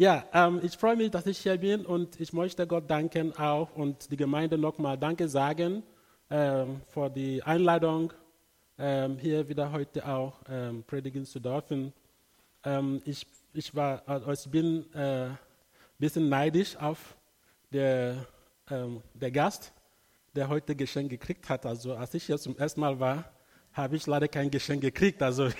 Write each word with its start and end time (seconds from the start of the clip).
Ja, 0.00 0.24
ähm, 0.32 0.60
ich 0.62 0.76
freue 0.76 0.94
mich, 0.94 1.10
dass 1.10 1.26
ich 1.26 1.38
hier 1.38 1.56
bin 1.56 1.84
und 1.84 2.20
ich 2.20 2.32
möchte 2.32 2.68
Gott 2.68 2.88
danken 2.88 3.36
auch 3.36 3.74
und 3.74 4.12
die 4.12 4.16
Gemeinde 4.16 4.56
nochmal 4.56 4.96
Danke 4.96 5.28
sagen 5.28 5.82
ähm, 6.30 6.82
für 6.86 7.10
die 7.10 7.42
Einladung, 7.42 8.12
ähm, 8.78 9.18
hier 9.18 9.48
wieder 9.48 9.72
heute 9.72 10.06
auch 10.06 10.34
ähm, 10.48 10.84
predigen 10.84 11.24
zu 11.24 11.40
dürfen. 11.40 11.92
Ähm, 12.62 13.02
ich, 13.06 13.26
ich, 13.52 13.74
war, 13.74 14.04
also 14.06 14.30
ich 14.30 14.48
bin 14.48 14.86
ein 14.94 15.32
äh, 15.32 15.36
bisschen 15.98 16.28
neidisch 16.28 16.76
auf 16.76 17.16
der, 17.72 18.24
ähm, 18.70 19.02
der 19.14 19.32
Gast, 19.32 19.72
der 20.32 20.48
heute 20.48 20.76
Geschenk 20.76 21.10
gekriegt 21.10 21.48
hat. 21.48 21.66
Also 21.66 21.96
als 21.96 22.14
ich 22.14 22.22
hier 22.22 22.38
zum 22.38 22.56
ersten 22.56 22.82
Mal 22.82 23.00
war, 23.00 23.32
habe 23.72 23.96
ich 23.96 24.06
leider 24.06 24.28
kein 24.28 24.48
Geschenk 24.48 24.80
gekriegt. 24.80 25.20
Also 25.24 25.48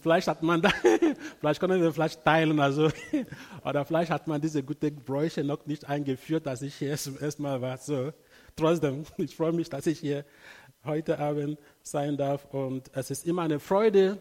vielleicht 0.00 0.28
hat 0.28 0.42
man 0.42 0.62
da, 0.62 0.70
vielleicht 1.40 1.60
können 1.60 1.80
wir 1.80 1.92
vielleicht 1.92 2.24
teilen, 2.24 2.58
also, 2.60 2.90
oder 3.64 3.84
vielleicht 3.84 4.10
hat 4.10 4.26
man 4.26 4.40
diese 4.40 4.62
guten 4.62 4.96
Bräuche 4.96 5.44
noch 5.44 5.66
nicht 5.66 5.88
eingeführt, 5.88 6.46
dass 6.46 6.62
ich 6.62 6.74
hier 6.74 6.96
zum 6.96 7.18
ersten 7.18 7.42
Mal 7.42 7.60
war. 7.60 7.76
So, 7.78 8.12
trotzdem, 8.56 9.04
ich 9.16 9.36
freue 9.36 9.52
mich, 9.52 9.68
dass 9.68 9.86
ich 9.86 10.00
hier 10.00 10.24
heute 10.84 11.18
Abend 11.18 11.58
sein 11.82 12.16
darf 12.16 12.44
und 12.52 12.90
es 12.94 13.10
ist 13.10 13.26
immer 13.26 13.42
eine 13.42 13.60
Freude, 13.60 14.20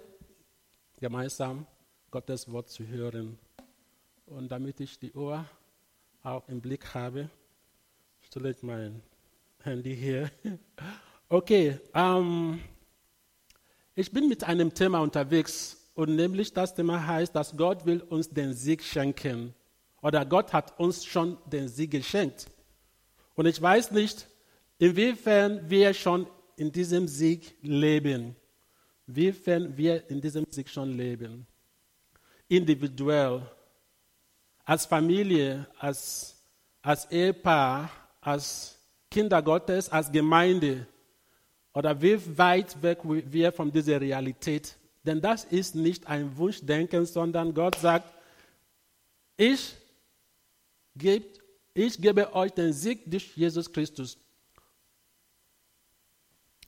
gemeinsam 0.99 1.65
Gottes 2.11 2.51
Wort 2.51 2.69
zu 2.69 2.87
hören. 2.87 3.37
Und 4.25 4.51
damit 4.51 4.79
ich 4.79 4.99
die 4.99 5.13
Ohr 5.13 5.45
auch 6.23 6.47
im 6.49 6.59
Blick 6.59 6.93
habe, 6.93 7.29
stelle 8.21 8.51
ich 8.51 8.63
mein 8.63 9.01
Handy 9.63 9.95
hier. 9.95 10.31
Okay, 11.29 11.77
ähm, 11.93 12.61
ich 13.97 14.11
bin 14.11 14.29
mit 14.29 14.43
einem 14.43 14.71
Thema 14.71 14.99
unterwegs 14.99 15.75
und 15.95 16.15
nämlich 16.15 16.53
das 16.53 16.75
Thema 16.75 17.05
heißt, 17.07 17.35
dass 17.35 17.57
Gott 17.57 17.83
will 17.83 18.01
uns 18.01 18.29
den 18.29 18.53
Sieg 18.53 18.83
schenken. 18.83 19.55
Oder 20.03 20.23
Gott 20.23 20.53
hat 20.53 20.79
uns 20.79 21.03
schon 21.03 21.35
den 21.47 21.67
Sieg 21.67 21.89
geschenkt. 21.89 22.45
Und 23.33 23.47
ich 23.47 23.59
weiß 23.59 23.89
nicht, 23.91 24.27
inwiefern 24.77 25.67
wir 25.67 25.95
schon 25.95 26.27
in 26.57 26.71
diesem 26.71 27.07
Sieg 27.07 27.55
leben. 27.63 28.35
Inwiefern 29.07 29.75
wir 29.75 30.07
in 30.11 30.21
diesem 30.21 30.45
Sieg 30.47 30.69
schon 30.69 30.95
leben. 30.95 31.47
Individuell, 32.47 33.41
als 34.63 34.85
Familie, 34.85 35.65
als, 35.79 36.35
als 36.83 37.09
Ehepaar, 37.09 37.89
als 38.21 38.77
Kinder 39.09 39.41
Gottes, 39.41 39.89
als 39.89 40.11
Gemeinde 40.11 40.85
oder 41.77 42.01
wie 42.01 42.17
weit 42.35 42.81
weg 42.81 42.97
wir 43.03 43.51
von 43.51 43.71
dieser 43.71 44.01
Realität. 44.01 44.75
Denn 45.03 45.21
das 45.21 45.45
ist 45.45 45.75
nicht 45.75 46.07
ein 46.07 46.35
Wunschdenken, 46.35 47.05
sondern 47.05 47.53
Gott 47.53 47.75
sagt, 47.75 48.11
ich 49.37 49.75
gebe, 50.95 51.27
ich 51.75 52.01
gebe 52.01 52.33
euch 52.33 52.51
den 52.51 52.73
Sieg 52.73 53.03
durch 53.05 53.37
Jesus 53.37 53.71
Christus. 53.71 54.17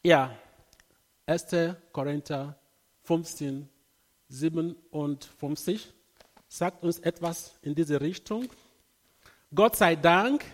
Ja, 0.03 0.37
1. 1.25 1.55
Korinther 1.91 2.55
15, 3.01 3.67
57 4.27 5.91
sagt 6.47 6.83
uns 6.83 6.99
etwas 6.99 7.55
in 7.63 7.73
diese 7.73 7.99
Richtung. 7.99 8.47
Gott 9.55 9.75
sei 9.75 9.95
Dank, 9.95 10.45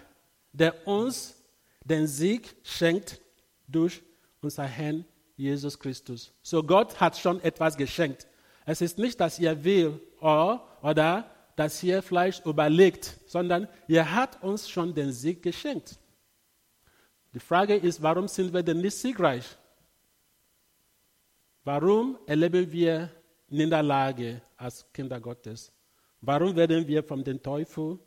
der 0.53 0.87
uns 0.87 1.35
den 1.83 2.07
Sieg 2.07 2.55
schenkt 2.63 3.19
durch 3.67 4.01
unser 4.45 4.63
Herrn 4.63 5.05
Jesus 5.35 5.77
Christus. 5.77 6.31
So 6.41 6.63
Gott 6.63 6.99
hat 6.99 7.17
schon 7.17 7.41
etwas 7.41 7.75
geschenkt. 7.75 8.27
Es 8.65 8.81
ist 8.81 8.97
nicht, 8.97 9.19
dass 9.19 9.39
ihr 9.39 9.63
will 9.63 9.99
oh, 10.21 10.57
oder 10.81 11.29
dass 11.55 11.83
ihr 11.83 12.01
vielleicht 12.01 12.45
überlegt, 12.45 13.19
sondern 13.25 13.67
er 13.87 14.13
hat 14.13 14.41
uns 14.43 14.69
schon 14.69 14.93
den 14.93 15.11
Sieg 15.11 15.43
geschenkt. 15.43 15.97
Die 17.33 17.39
Frage 17.39 17.75
ist, 17.75 18.01
warum 18.01 18.27
sind 18.27 18.53
wir 18.53 18.63
denn 18.63 18.79
nicht 18.81 18.95
siegreich? 18.95 19.45
Warum 21.63 22.17
erleben 22.25 22.71
wir 22.71 23.09
Niederlage 23.49 24.41
als 24.55 24.85
Kinder 24.93 25.19
Gottes? 25.19 25.71
Warum 26.21 26.55
werden 26.55 26.87
wir 26.87 27.03
von 27.03 27.23
dem 27.23 27.41
Teufel 27.41 27.99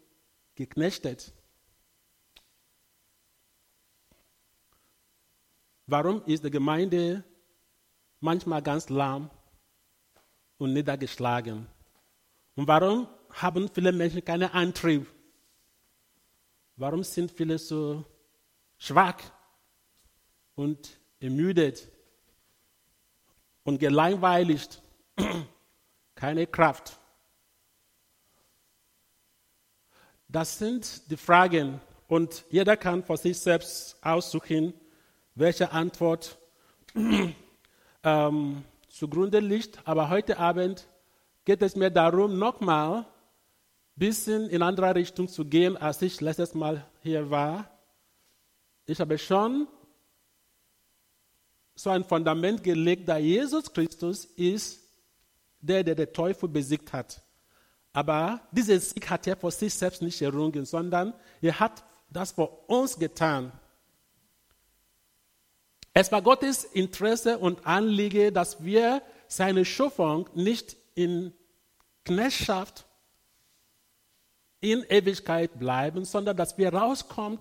geknechtet? 0.55 1.32
Warum 5.91 6.22
ist 6.26 6.44
die 6.44 6.50
Gemeinde 6.50 7.25
manchmal 8.21 8.60
ganz 8.60 8.91
lahm 8.91 9.31
und 10.59 10.75
niedergeschlagen? 10.75 11.66
Und 12.56 12.69
warum 12.69 13.09
haben 13.31 13.71
viele 13.71 13.91
Menschen 13.91 14.22
keinen 14.22 14.50
Antrieb? 14.50 15.06
Warum 16.76 17.03
sind 17.03 17.31
viele 17.32 17.59
so 17.59 18.04
schwach 18.76 19.16
und 20.56 21.00
ermüdet 21.21 21.88
und 23.65 23.78
gelangweilt? 23.78 24.82
Keine 26.15 26.47
Kraft. 26.47 26.99
Das 30.28 30.59
sind 30.59 31.10
die 31.10 31.16
Fragen 31.16 31.81
und 32.09 32.44
jeder 32.50 32.76
kann 32.76 33.03
für 33.03 33.16
sich 33.16 33.38
selbst 33.38 33.97
aussuchen, 34.05 34.75
welche 35.38 35.71
Antwort 35.71 36.37
ähm, 38.04 38.65
zugrunde 38.88 39.38
liegt. 39.38 39.81
Aber 39.84 40.10
heute 40.10 40.38
Abend 40.38 40.87
geht 41.44 41.62
es 41.62 41.76
mir 41.76 41.91
darum, 41.91 42.38
nochmal 42.38 42.99
ein 42.99 43.04
bisschen 43.94 44.50
in 44.50 44.62
andere 44.62 44.94
Richtung 44.94 45.28
zu 45.28 45.44
gehen, 45.44 45.76
als 45.76 46.03
ich 46.03 46.21
letztes 46.21 46.54
Mal 46.54 46.84
hier 47.03 47.31
war. 47.31 47.71
Ich 48.87 49.00
habe 49.00 49.16
schon 49.19 49.69
so 51.75 51.91
ein 51.91 52.05
Fundament 52.05 52.65
gelegt, 52.65 53.09
da 53.09 53.19
Jesus 53.19 53.72
Christus 53.72 54.25
ist 54.25 54.81
der, 55.60 55.84
der 55.84 55.94
den 55.94 56.12
Teufel 56.12 56.49
besiegt 56.49 56.93
hat. 56.93 57.22
Aber 57.93 58.41
dieser 58.50 58.78
Sieg 58.81 59.09
hat 59.09 59.26
er 59.26 59.37
vor 59.37 59.50
sich 59.50 59.72
selbst 59.72 60.03
nicht 60.03 60.20
errungen, 60.20 60.65
sondern 60.65 61.15
er 61.41 61.59
hat 61.59 61.84
das 62.10 62.32
für 62.32 62.49
uns 62.66 62.99
getan. 62.99 63.53
Es 66.00 66.12
war 66.12 66.22
Gottes 66.22 66.62
Interesse 66.62 67.38
und 67.38 67.66
Anliege, 67.66 68.31
dass 68.31 68.62
wir 68.62 69.03
seine 69.26 69.64
Schöpfung 69.64 70.31
nicht 70.32 70.76
in 70.94 71.32
Knechtschaft 72.04 72.86
in 74.60 74.84
Ewigkeit 74.84 75.58
bleiben, 75.58 76.04
sondern 76.04 76.37
dass 76.37 76.56
wir 76.56 76.72
rauskommen 76.72 77.41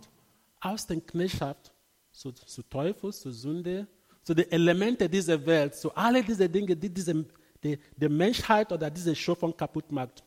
aus 0.60 0.88
der 0.88 1.02
Knechtschaft 1.02 1.72
zu, 2.12 2.32
zu 2.32 2.64
Teufel, 2.64 3.14
zu 3.14 3.32
Sünde, 3.32 3.86
zu 4.24 4.34
den 4.34 4.52
Elementen 4.52 5.12
dieser 5.12 5.46
Welt, 5.46 5.76
zu 5.76 5.94
all 5.94 6.24
diese 6.24 6.50
Dinge, 6.50 6.76
die 6.76 6.90
diese, 6.90 7.26
die, 7.64 7.78
die 7.96 8.10
Menschheit 8.10 8.72
oder 8.72 8.90
diese 8.90 9.16
Schöpfung 9.16 9.56
kaputt 9.56 9.92
macht. 9.92 10.24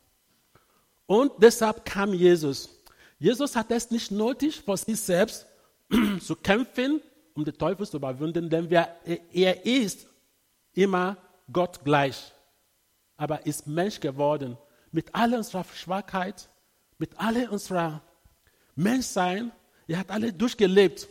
Und 1.05 1.33
deshalb 1.37 1.83
kam 1.83 2.13
Jesus. 2.13 2.69
Jesus 3.19 3.53
hat 3.57 3.69
es 3.71 3.91
nicht 3.91 4.09
nötig, 4.09 4.61
für 4.61 4.77
sich 4.77 5.01
selbst 5.01 5.45
zu 6.21 6.33
kämpfen, 6.37 7.01
um 7.33 7.45
den 7.45 7.57
Teufel 7.57 7.87
zu 7.87 7.97
überwinden, 7.97 8.49
denn 8.49 8.69
wer, 8.69 8.95
er 9.33 9.65
ist 9.65 10.07
immer 10.73 11.17
Gott 11.51 11.83
gleich, 11.83 12.31
aber 13.17 13.45
ist 13.45 13.67
Mensch 13.67 13.99
geworden. 13.99 14.57
Mit 14.91 15.13
all 15.13 15.33
unserer 15.33 15.63
Schwachheit, 15.63 16.49
mit 16.97 17.17
all 17.17 17.47
unserer 17.49 18.01
Menschsein, 18.75 19.51
er 19.87 19.99
hat 19.99 20.11
alle 20.11 20.33
durchgelebt. 20.33 21.07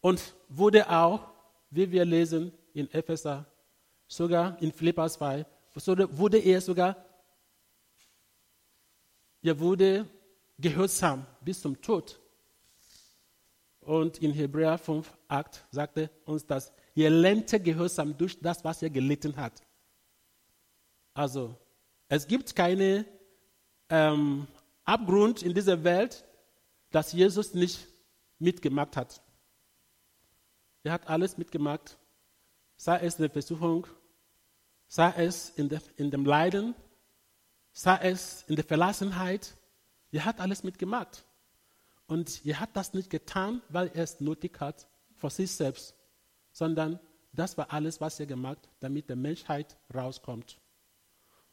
Und 0.00 0.34
wurde 0.48 0.88
auch, 0.90 1.28
wie 1.70 1.90
wir 1.90 2.04
lesen 2.04 2.52
in 2.74 2.90
Epheser, 2.92 3.46
sogar 4.08 4.60
in 4.60 4.72
Philippa 4.72 5.08
2, 5.08 5.46
wurde 6.10 6.38
er 6.38 6.60
sogar, 6.60 6.96
er 9.42 9.58
wurde 9.58 10.08
gehorsam 10.58 11.26
bis 11.40 11.60
zum 11.60 11.80
Tod. 11.80 12.21
Und 13.82 14.18
in 14.18 14.32
Hebräer 14.32 14.78
5, 14.78 15.12
8 15.28 15.64
sagte 15.70 16.10
uns, 16.24 16.46
dass 16.46 16.72
ihr 16.94 17.10
lernte 17.10 17.58
Gehorsam 17.58 18.16
durch 18.16 18.38
das, 18.40 18.64
was 18.64 18.82
er 18.82 18.90
gelitten 18.90 19.36
hat. 19.36 19.60
Also, 21.14 21.56
es 22.08 22.26
gibt 22.26 22.54
keinen 22.54 23.04
ähm, 23.88 24.46
Abgrund 24.84 25.42
in 25.42 25.52
dieser 25.52 25.82
Welt, 25.82 26.24
dass 26.90 27.12
Jesus 27.12 27.54
nicht 27.54 27.88
mitgemacht 28.38 28.96
hat. 28.96 29.20
Er 30.84 30.92
hat 30.92 31.08
alles 31.08 31.36
mitgemacht, 31.36 31.98
sei 32.76 32.98
es 33.00 33.16
in 33.16 33.22
der 33.22 33.30
Versuchung, 33.30 33.86
sei 34.88 35.12
es 35.16 35.50
in, 35.50 35.68
der, 35.68 35.82
in 35.96 36.10
dem 36.10 36.24
Leiden, 36.24 36.74
sei 37.72 37.96
es 38.10 38.44
in 38.44 38.56
der 38.56 38.64
Verlassenheit. 38.64 39.56
Er 40.12 40.24
hat 40.24 40.40
alles 40.40 40.62
mitgemacht. 40.62 41.24
Und 42.12 42.44
er 42.44 42.60
hat 42.60 42.76
das 42.76 42.92
nicht 42.92 43.08
getan, 43.08 43.62
weil 43.70 43.90
er 43.94 44.04
es 44.04 44.20
nötig 44.20 44.60
hat, 44.60 44.86
für 45.16 45.30
sich 45.30 45.50
selbst, 45.50 45.94
sondern 46.52 47.00
Das 47.32 47.56
war 47.56 47.72
alles, 47.72 47.98
was 48.02 48.20
er 48.20 48.26
gemacht 48.26 48.58
hat, 48.58 48.68
damit 48.80 49.08
die 49.08 49.16
Menschheit 49.16 49.74
rauskommt. 49.94 50.58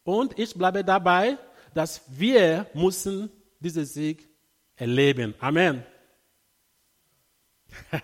Und 0.04 0.38
ich 0.38 0.54
bleibe 0.54 0.84
dabei, 0.84 1.38
dass 1.74 2.02
wir 2.10 2.70
müssen 2.74 3.32
diesen 3.62 3.86
Sieg 3.86 4.28
erleben. 4.76 5.34
Amen. 5.40 5.86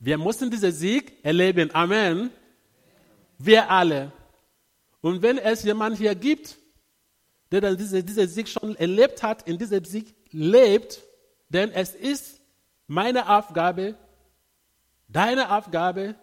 wir 0.00 0.18
müssen 0.18 0.50
diesen 0.50 0.72
Sieg 0.72 1.24
erleben. 1.24 1.72
Amen. 1.72 2.30
Wir 3.38 3.70
alle. 3.70 4.10
Und 5.00 5.22
wenn 5.22 5.38
es 5.38 5.62
jemand 5.62 5.96
hier 5.98 6.16
gibt, 6.16 6.58
der 7.52 7.60
dann 7.60 7.76
diese, 7.76 8.02
diese 8.02 8.26
Sieg 8.26 8.48
schon 8.48 8.74
erlebt 8.74 9.22
hat, 9.22 9.46
in 9.46 9.56
diesem 9.56 9.84
Sieg 9.84 10.16
lebt, 10.32 11.04
denn 11.48 11.70
es 11.72 11.94
ist 11.94 12.40
meine 12.86 13.28
Aufgabe, 13.28 13.96
deine 15.08 15.56
Aufgabe, 15.56 16.14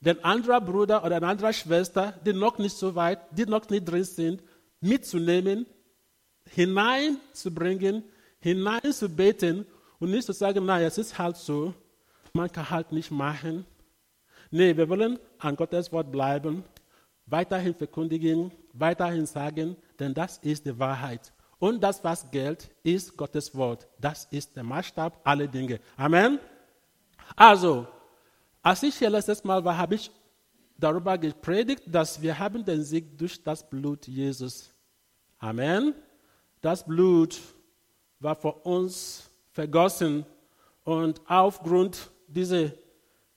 den 0.00 0.22
anderen 0.22 0.64
Bruder 0.64 1.04
oder 1.04 1.16
eine 1.16 1.26
andere 1.26 1.52
Schwester, 1.52 2.12
die 2.24 2.32
noch 2.32 2.58
nicht 2.58 2.76
so 2.76 2.94
weit, 2.94 3.20
die 3.30 3.46
noch 3.46 3.68
nicht 3.70 3.84
drin 3.86 4.04
sind, 4.04 4.42
mitzunehmen, 4.80 5.66
hineinzubringen, 6.50 8.04
hineinzubeten 8.40 9.66
und 9.98 10.10
nicht 10.10 10.26
zu 10.26 10.32
sagen, 10.32 10.64
na, 10.66 10.80
es 10.80 10.98
ist 10.98 11.18
halt 11.18 11.36
so, 11.36 11.72
man 12.34 12.52
kann 12.52 12.68
halt 12.68 12.92
nicht 12.92 13.10
machen. 13.10 13.64
Nee, 14.50 14.76
wir 14.76 14.88
wollen 14.88 15.18
an 15.38 15.56
Gottes 15.56 15.90
Wort 15.90 16.12
bleiben, 16.12 16.64
weiterhin 17.26 17.74
verkündigen, 17.74 18.52
weiterhin 18.72 19.26
sagen, 19.26 19.76
denn 19.98 20.12
das 20.12 20.38
ist 20.38 20.66
die 20.66 20.78
Wahrheit. 20.78 21.32
Und 21.58 21.80
das, 21.80 22.02
was 22.02 22.30
gilt, 22.30 22.70
ist 22.82 23.16
Gottes 23.16 23.54
Wort. 23.54 23.86
Das 24.00 24.26
ist 24.30 24.56
der 24.56 24.64
Maßstab 24.64 25.20
aller 25.24 25.46
Dinge. 25.46 25.80
Amen. 25.96 26.38
Also, 27.36 27.86
als 28.62 28.82
ich 28.82 28.96
hier 28.96 29.10
letztes 29.10 29.44
Mal 29.44 29.64
war, 29.64 29.76
habe 29.76 29.94
ich 29.94 30.10
darüber 30.76 31.16
gepredigt, 31.18 31.82
dass 31.86 32.20
wir 32.20 32.38
haben 32.38 32.64
den 32.64 32.82
Sieg 32.82 33.16
durch 33.16 33.42
das 33.42 33.68
Blut 33.68 34.06
Jesus. 34.06 34.72
Amen. 35.38 35.94
Das 36.60 36.84
Blut 36.84 37.40
war 38.20 38.34
für 38.34 38.52
uns 38.52 39.28
vergossen 39.52 40.24
und 40.84 41.20
aufgrund 41.26 42.10
dieser, 42.26 42.72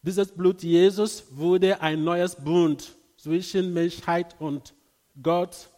dieses 0.01 0.31
Blut 0.31 0.63
Jesus 0.63 1.25
wurde 1.31 1.81
ein 1.81 2.03
neues 2.03 2.35
Bund 2.35 2.95
zwischen 3.17 3.73
Menschheit 3.73 4.35
und 4.39 4.73
Gott 5.21 5.69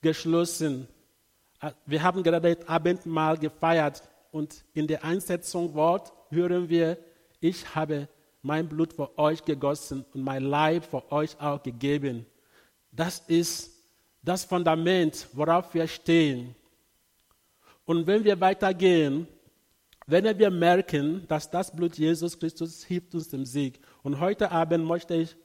geschlossen. 0.00 0.88
Wir 1.84 2.02
haben 2.02 2.22
gerade 2.22 2.56
Abendmahl 2.66 3.36
gefeiert 3.36 4.02
und 4.32 4.64
in 4.72 4.86
der 4.86 5.04
Einsetzung 5.04 5.74
Wort 5.74 6.12
hören 6.30 6.68
wir, 6.68 6.96
ich 7.40 7.74
habe 7.74 8.08
mein 8.42 8.68
Blut 8.68 8.94
für 8.94 9.18
euch 9.18 9.44
gegossen 9.44 10.04
und 10.14 10.22
mein 10.22 10.44
Leib 10.44 10.84
für 10.84 11.10
euch 11.12 11.38
auch 11.40 11.62
gegeben. 11.62 12.24
Das 12.92 13.20
ist 13.28 13.72
das 14.22 14.44
Fundament, 14.44 15.28
worauf 15.32 15.74
wir 15.74 15.86
stehen. 15.86 16.54
Und 17.84 18.06
wenn 18.06 18.24
wir 18.24 18.40
weitergehen, 18.40 19.26
werden 20.06 20.38
wir 20.38 20.50
merken, 20.50 21.24
dass 21.28 21.50
das 21.50 21.74
Blut 21.74 21.96
Jesus 21.96 22.38
Christus 22.38 22.84
hilft 22.84 23.14
uns 23.14 23.28
dem 23.28 23.44
Sieg. 23.44 23.80
Und 24.02 24.18
heute 24.18 24.50
Abend 24.50 24.84
möchte 24.84 25.14
ich 25.14 25.36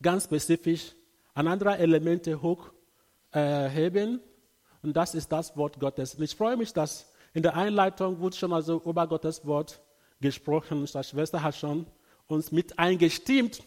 ganz 0.00 0.24
spezifisch 0.24 0.94
ein 1.34 1.48
anderes 1.48 1.78
Element 1.78 2.26
hochheben. 2.26 4.20
Äh, 4.20 4.31
und 4.82 4.94
das 4.94 5.14
ist 5.14 5.30
das 5.30 5.56
Wort 5.56 5.78
Gottes. 5.78 6.14
Und 6.14 6.22
ich 6.22 6.34
freue 6.34 6.56
mich, 6.56 6.72
dass 6.72 7.06
in 7.34 7.42
der 7.42 7.56
Einleitung 7.56 8.18
wurde 8.18 8.36
schon 8.36 8.52
also 8.52 8.80
über 8.84 9.06
Gottes 9.06 9.46
Wort 9.46 9.80
gesprochen. 10.20 10.80
Unsere 10.80 11.04
Schwester 11.04 11.42
hat 11.42 11.56
schon 11.56 11.86
uns 12.26 12.52
mit 12.52 12.78
eingestimmt 12.78 13.62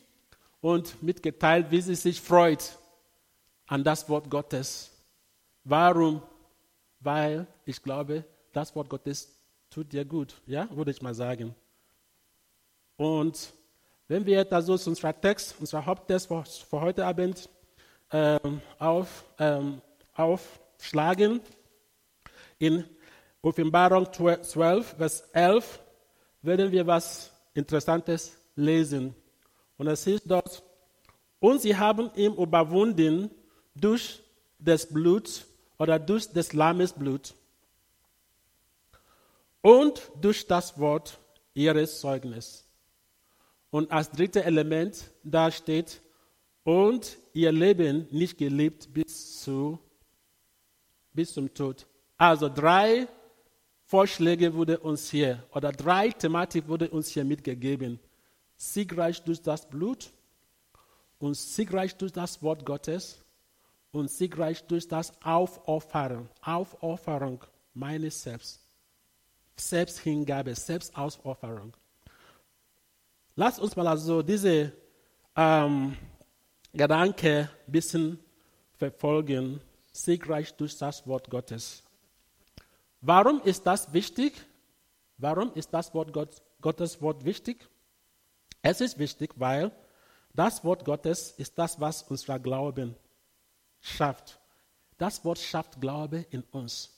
und 0.61 1.01
mitgeteilt, 1.01 1.71
wie 1.71 1.81
sie 1.81 1.95
sich 1.95 2.21
freut 2.21 2.77
an 3.67 3.83
das 3.83 4.07
Wort 4.09 4.29
Gottes. 4.29 4.91
Warum? 5.63 6.21
Weil 6.99 7.47
ich 7.65 7.81
glaube, 7.81 8.25
das 8.51 8.75
Wort 8.75 8.89
Gottes 8.89 9.31
tut 9.69 9.91
dir 9.91 10.05
gut, 10.05 10.35
ja, 10.45 10.67
würde 10.75 10.91
ich 10.91 11.01
mal 11.01 11.13
sagen. 11.13 11.55
Und 12.97 13.53
wenn 14.07 14.25
wir 14.25 14.37
jetzt 14.37 14.53
also 14.53 14.73
unser 14.73 15.19
Text, 15.19 15.55
unser 15.59 15.85
Haupttext 15.85 16.27
für, 16.27 16.81
heute 16.81 17.05
Abend 17.05 17.49
ähm, 18.11 18.61
auf, 18.77 19.25
ähm, 19.39 19.81
aufschlagen, 20.85 21.41
in 22.59 22.85
Offenbarung 23.41 24.07
12, 24.13 24.95
Vers 24.97 25.21
11, 25.33 25.79
werden 26.41 26.71
wir 26.71 26.85
was 26.85 27.31
Interessantes 27.53 28.37
lesen. 28.55 29.15
Und 29.77 29.87
es 29.87 30.05
ist 30.07 30.23
dort, 30.25 30.63
und 31.39 31.61
sie 31.61 31.75
haben 31.75 32.11
ihn 32.15 32.33
überwunden 32.33 33.31
durch 33.73 34.21
das 34.59 34.87
Blut 34.87 35.45
oder 35.77 35.99
durch 35.99 36.31
des 36.31 36.53
Lammes 36.53 36.93
Blut 36.93 37.33
und 39.61 40.11
durch 40.21 40.47
das 40.47 40.79
Wort 40.79 41.17
ihres 41.53 41.99
Zeugnisses. 41.99 42.63
Und 43.71 43.91
als 43.91 44.09
drittes 44.11 44.43
Element 44.43 45.11
da 45.23 45.51
steht, 45.51 46.01
und 46.65 47.17
ihr 47.33 47.51
Leben 47.51 48.07
nicht 48.09 48.39
gelebt 48.39 48.91
bis, 48.91 49.43
zu, 49.43 49.79
bis 51.15 51.33
zum 51.33 51.53
Tod. 51.53 51.87
Also 52.17 52.49
drei 52.49 53.07
Vorschläge 53.85 54.53
wurde 54.53 54.79
uns 54.79 55.09
hier, 55.09 55.43
oder 55.53 55.71
drei 55.71 56.09
Thematik 56.09 56.67
wurde 56.67 56.89
uns 56.89 57.09
hier 57.09 57.23
mitgegeben 57.23 57.99
siegreich 58.57 59.21
durch 59.21 59.41
das 59.41 59.67
Blut 59.67 60.11
und 61.19 61.35
siegreich 61.35 61.95
durch 61.95 62.11
das 62.11 62.41
Wort 62.41 62.65
Gottes 62.65 63.23
und 63.91 64.09
siegreich 64.09 64.63
durch 64.63 64.87
das 64.87 65.11
Aufopfern, 65.21 66.29
Aufopferung 66.41 67.43
meines 67.73 68.21
Selbst. 68.21 68.61
Selbsthingabe, 69.57 70.53
Selbstausopferung. 70.53 71.73
Lass 73.35 73.57
uns 73.59 73.75
mal 73.75 73.87
also 73.87 74.21
diese 74.21 74.73
ähm, 75.35 75.97
Gedanke 76.73 77.49
ein 77.65 77.71
bisschen 77.71 78.19
verfolgen, 78.73 79.61
siegreich 79.95 80.53
durch 80.55 80.77
das 80.77 81.07
Wort 81.07 81.29
Gottes. 81.29 81.81
Warum 83.01 83.41
ist 83.41 83.65
das 83.65 83.93
wichtig? 83.93 84.33
Warum 85.17 85.53
ist 85.53 85.73
das 85.73 85.93
Wort 85.93 86.11
Gott, 86.11 86.41
Gottes 86.59 87.01
Wort 87.01 87.23
wichtig? 87.23 87.65
Es 88.61 88.81
ist 88.81 88.99
wichtig, 88.99 89.31
weil 89.37 89.71
das 90.33 90.63
Wort 90.63 90.83
Gottes 90.83 91.31
ist 91.37 91.57
das, 91.57 91.79
was 91.79 92.03
unser 92.03 92.39
Glauben 92.39 92.95
schafft. 93.79 94.39
Das 94.97 95.23
Wort 95.23 95.39
schafft 95.39 95.79
Glaube 95.79 96.25
in 96.29 96.43
uns. 96.51 96.91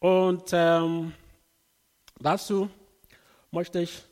Und 0.00 0.50
ähm, 0.52 1.12
dazu 2.18 2.68
möchte 3.50 3.80
ich 3.80 4.02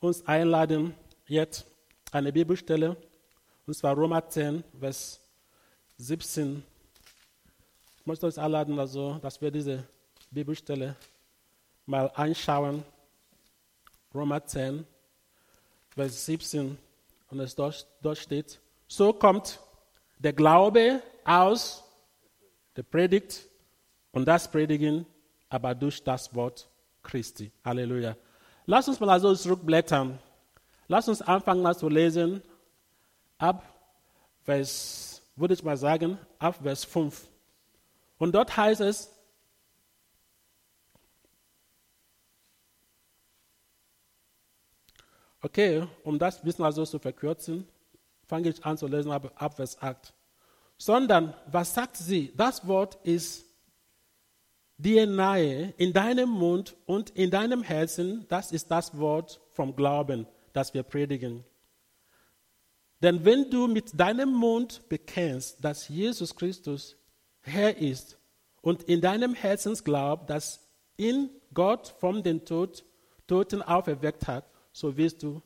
uns 0.00 0.26
einladen, 0.26 0.94
jetzt 1.26 1.66
eine 2.10 2.32
Bibelstelle, 2.32 2.96
und 3.66 3.74
zwar 3.74 3.94
Roma 3.94 4.26
10, 4.26 4.64
Vers 4.78 5.21
17. 6.02 6.64
Ich 8.00 8.06
möchte 8.06 8.26
uns 8.26 8.36
einladen, 8.36 8.76
also, 8.76 9.18
dass 9.22 9.40
wir 9.40 9.52
diese 9.52 9.84
Bibelstelle 10.32 10.96
mal 11.86 12.10
anschauen. 12.16 12.82
Roma 14.12 14.44
10, 14.44 14.84
Vers 15.90 16.26
17, 16.26 16.76
und 17.30 17.40
es 17.40 17.54
dort, 17.54 17.86
dort 18.02 18.18
steht, 18.18 18.60
so 18.88 19.12
kommt 19.12 19.60
der 20.18 20.32
Glaube 20.32 21.00
aus 21.24 21.84
der 22.74 22.82
Predigt 22.82 23.46
und 24.10 24.26
das 24.26 24.50
Predigen 24.50 25.06
aber 25.48 25.72
durch 25.74 26.02
das 26.02 26.34
Wort 26.34 26.68
Christi. 27.02 27.52
Halleluja. 27.64 28.16
Lass 28.66 28.88
uns 28.88 28.98
mal 28.98 29.10
also 29.10 29.34
zurückblättern. 29.36 30.18
Lass 30.88 31.08
uns 31.08 31.22
anfangen 31.22 31.62
mal 31.62 31.76
zu 31.76 31.88
lesen 31.88 32.42
ab 33.38 33.64
Vers, 34.42 35.11
würde 35.36 35.54
ich 35.54 35.62
mal 35.62 35.76
sagen, 35.76 36.18
ab 36.38 36.56
Vers 36.62 36.84
5. 36.84 37.28
Und 38.18 38.34
dort 38.34 38.56
heißt 38.56 38.80
es, 38.80 39.10
Okay, 45.44 45.84
um 46.04 46.20
das 46.20 46.40
bisschen 46.40 46.64
also 46.64 46.86
zu 46.86 47.00
verkürzen, 47.00 47.66
fange 48.28 48.48
ich 48.48 48.64
an 48.64 48.78
zu 48.78 48.86
lesen 48.86 49.10
ab, 49.10 49.32
ab 49.34 49.56
Vers 49.56 49.76
8. 49.82 50.14
Sondern, 50.78 51.34
was 51.50 51.74
sagt 51.74 51.96
sie? 51.96 52.32
Das 52.36 52.66
Wort 52.66 52.96
ist 53.02 53.44
dir 54.78 55.06
nahe, 55.06 55.74
in 55.76 55.92
deinem 55.92 56.30
Mund 56.30 56.76
und 56.86 57.10
in 57.10 57.30
deinem 57.30 57.62
Herzen. 57.62 58.24
Das 58.28 58.52
ist 58.52 58.70
das 58.70 58.96
Wort 58.98 59.40
vom 59.50 59.74
Glauben, 59.74 60.26
das 60.52 60.74
wir 60.74 60.84
predigen. 60.84 61.44
Denn 63.02 63.24
wenn 63.24 63.50
du 63.50 63.66
mit 63.66 63.98
deinem 63.98 64.32
Mund 64.32 64.88
bekennst, 64.88 65.62
dass 65.62 65.88
Jesus 65.88 66.34
Christus 66.34 66.96
Herr 67.40 67.76
ist 67.76 68.16
und 68.60 68.84
in 68.84 69.00
deinem 69.00 69.34
Herzen 69.34 69.74
glaubst, 69.74 70.30
dass 70.30 70.60
ihn 70.96 71.28
Gott 71.52 71.88
von 71.98 72.22
den 72.22 72.44
Tod, 72.44 72.84
Toten 73.26 73.60
auferweckt 73.60 74.26
hat, 74.28 74.48
so 74.72 74.96
wirst 74.96 75.22
du 75.22 75.42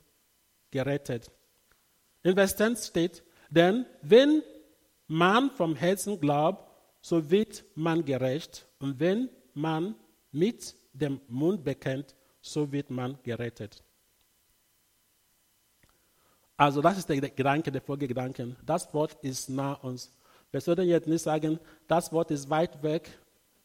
gerettet. 0.71 1.31
In 2.23 2.35
Vers 2.35 2.57
10 2.57 2.77
steht, 2.77 3.23
denn 3.49 3.87
wenn 4.03 4.43
man 5.07 5.51
vom 5.51 5.75
Herzen 5.75 6.21
glaubt, 6.21 6.71
so 7.01 7.31
wird 7.31 7.65
man 7.75 8.05
gerecht. 8.05 8.67
Und 8.81 8.99
wenn 8.99 9.31
man 9.55 9.95
mit 10.33 10.75
dem 10.93 11.21
Mund 11.29 11.65
bekennt, 11.65 12.15
so 12.41 12.71
wird 12.73 12.91
man 12.91 13.19
gerettet. 13.23 13.83
Also 16.57 16.81
das 16.81 16.97
ist 16.97 17.09
der 17.09 17.21
Gedanke, 17.21 17.71
der 17.71 17.83
Folgegedanke. 17.83 18.57
Das 18.65 18.93
Wort 18.95 19.17
ist 19.23 19.51
nah 19.51 19.75
uns. 19.75 20.11
Wir 20.51 20.61
sollten 20.61 20.89
jetzt 20.89 21.07
nicht 21.07 21.23
sagen, 21.23 21.59
das 21.87 22.11
Wort 22.13 22.31
ist 22.31 22.49
weit 22.49 22.83
weg. 22.83 23.11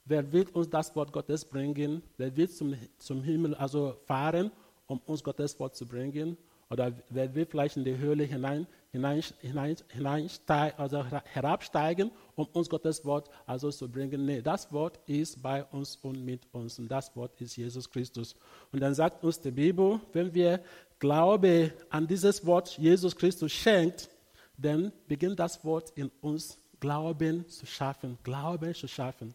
Wer 0.03 0.29
wird 0.31 0.53
uns 0.53 0.69
das 0.69 0.93
Wort 0.95 1.13
Gottes 1.13 1.45
bringen? 1.45 2.03
Wer 2.17 2.35
wird 2.35 2.51
zum, 2.51 2.75
zum 2.97 3.23
Himmel 3.23 3.55
also 3.55 3.95
fahren, 4.05 4.51
um 4.87 4.99
uns 5.05 5.23
Gottes 5.23 5.57
Wort 5.59 5.75
zu 5.75 5.85
bringen? 5.85 6.37
Oder 6.69 6.91
wer 7.09 7.33
will 7.33 7.45
vielleicht 7.45 7.77
in 7.77 7.83
die 7.83 7.97
Höhle 7.97 8.23
hinein, 8.23 8.65
hinein, 8.91 9.21
hinein, 9.39 9.77
hinein 9.89 10.29
also 10.77 11.03
herabsteigen, 11.25 12.11
um 12.35 12.45
uns 12.47 12.69
Gottes 12.69 13.05
Wort 13.05 13.29
also 13.45 13.71
zu 13.71 13.89
bringen? 13.89 14.25
Nee, 14.25 14.41
das 14.41 14.71
Wort 14.71 14.99
ist 15.05 15.41
bei 15.41 15.63
uns 15.65 15.97
und 15.97 16.25
mit 16.25 16.41
uns. 16.51 16.79
Und 16.79 16.89
das 16.89 17.15
Wort 17.15 17.39
ist 17.39 17.55
Jesus 17.55 17.89
Christus. 17.89 18.35
Und 18.71 18.81
dann 18.81 18.93
sagt 18.93 19.23
uns 19.23 19.39
die 19.39 19.51
Bibel, 19.51 19.99
wenn 20.11 20.33
wir 20.33 20.61
Glaube 21.01 21.73
an 21.89 22.05
dieses 22.05 22.45
Wort 22.45 22.77
Jesus 22.77 23.15
Christus 23.15 23.51
schenkt, 23.51 24.07
dann 24.55 24.93
beginnt 25.07 25.39
das 25.39 25.65
Wort 25.65 25.91
in 25.95 26.11
uns 26.21 26.59
Glauben 26.79 27.49
zu 27.49 27.65
schaffen. 27.65 28.19
Glauben 28.23 28.75
zu 28.75 28.87
schaffen. 28.87 29.33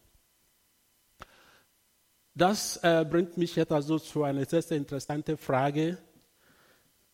Das 2.33 2.77
äh, 2.77 3.05
bringt 3.09 3.35
mich 3.35 3.53
jetzt 3.57 3.73
also 3.73 3.99
zu 3.99 4.23
einer 4.23 4.45
sehr, 4.45 4.61
sehr 4.61 4.77
interessanten 4.77 5.37
Frage, 5.37 5.97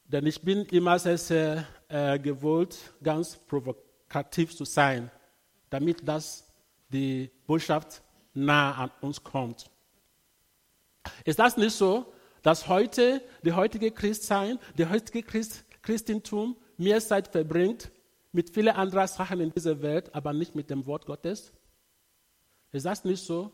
denn 0.05 0.27
ich 0.27 0.39
bin 0.39 0.65
immer 0.65 0.99
sehr, 0.99 1.17
sehr 1.17 1.67
äh, 1.87 2.19
gewollt, 2.19 2.77
ganz 3.01 3.35
provokativ 3.35 4.55
zu 4.55 4.65
sein, 4.65 5.09
damit 5.71 6.07
das 6.07 6.47
die 6.89 7.31
Botschaft 7.47 8.03
nah 8.35 8.75
an 8.75 8.91
uns 9.01 9.23
kommt. 9.23 9.67
Ist 11.25 11.39
das 11.39 11.57
nicht 11.57 11.73
so, 11.73 12.13
dass 12.43 12.67
heute, 12.67 13.21
die 13.43 13.53
heutige 13.53 13.89
Christsein, 13.89 14.59
der 14.77 14.89
heutige 14.89 15.23
Christ, 15.23 15.63
Christentum 15.81 16.55
mehr 16.77 16.99
Zeit 17.01 17.29
verbringt 17.29 17.89
mit 18.31 18.49
vielen 18.49 18.75
anderen 18.75 19.07
Sachen 19.07 19.39
in 19.39 19.51
dieser 19.51 19.81
Welt, 19.81 20.13
aber 20.13 20.33
nicht 20.33 20.53
mit 20.53 20.69
dem 20.69 20.85
Wort 20.85 21.05
Gottes? 21.05 21.51
Ist 22.71 22.85
das 22.85 23.03
nicht 23.03 23.23
so? 23.23 23.51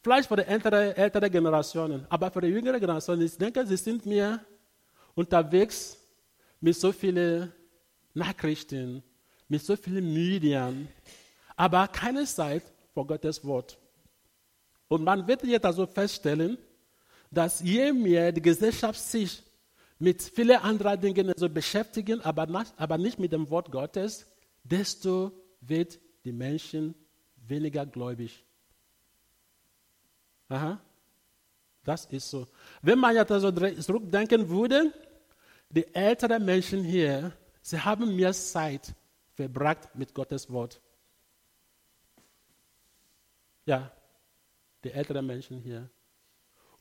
Vielleicht 0.00 0.28
für 0.28 0.36
die 0.36 0.42
ältere, 0.42 0.96
ältere 0.96 1.28
Generationen, 1.28 2.06
aber 2.08 2.30
für 2.30 2.40
die 2.40 2.48
jüngere 2.48 2.78
Generationen, 2.78 3.22
ich 3.22 3.36
denke, 3.36 3.66
sie 3.66 3.76
sind 3.76 4.06
mehr 4.06 4.40
unterwegs 5.14 5.98
mit 6.60 6.76
so 6.76 6.92
vielen 6.92 7.52
Nachrichten, 8.14 9.02
mit 9.48 9.62
so 9.62 9.74
vielen 9.74 10.12
Medien, 10.12 10.88
aber 11.56 11.88
keine 11.88 12.24
Zeit 12.26 12.62
für 12.94 13.04
Gottes 13.04 13.44
Wort. 13.44 13.76
Und 14.86 15.02
man 15.02 15.26
wird 15.26 15.42
jetzt 15.44 15.64
also 15.64 15.86
feststellen, 15.86 16.58
dass 17.30 17.60
je 17.60 17.92
mehr 17.92 18.32
die 18.32 18.42
Gesellschaft 18.42 19.00
sich 19.00 19.42
mit 19.98 20.22
vielen 20.22 20.58
anderen 20.58 21.00
Dingen 21.00 21.28
also 21.30 21.48
beschäftigen, 21.48 22.20
aber, 22.22 22.46
nicht, 22.46 22.72
aber 22.76 22.98
nicht 22.98 23.18
mit 23.18 23.32
dem 23.32 23.50
Wort 23.50 23.70
Gottes, 23.70 24.26
desto 24.62 25.32
wird 25.60 25.98
die 26.24 26.32
Menschen 26.32 26.94
weniger 27.36 27.84
gläubig. 27.84 28.44
Aha. 30.48 30.80
Das 31.84 32.04
ist 32.06 32.28
so. 32.28 32.46
Wenn 32.82 32.98
man 32.98 33.14
jetzt 33.14 33.32
also 33.32 33.50
zurückdenken 33.50 34.48
würde, 34.48 34.92
die 35.70 35.86
älteren 35.94 36.44
Menschen 36.44 36.82
hier, 36.84 37.32
sie 37.62 37.80
haben 37.80 38.14
mehr 38.14 38.32
Zeit 38.32 38.94
verbracht 39.34 39.94
mit 39.94 40.14
Gottes 40.14 40.50
Wort. 40.50 40.80
Ja, 43.64 43.90
die 44.84 44.90
älteren 44.90 45.26
Menschen 45.26 45.60
hier. 45.60 45.88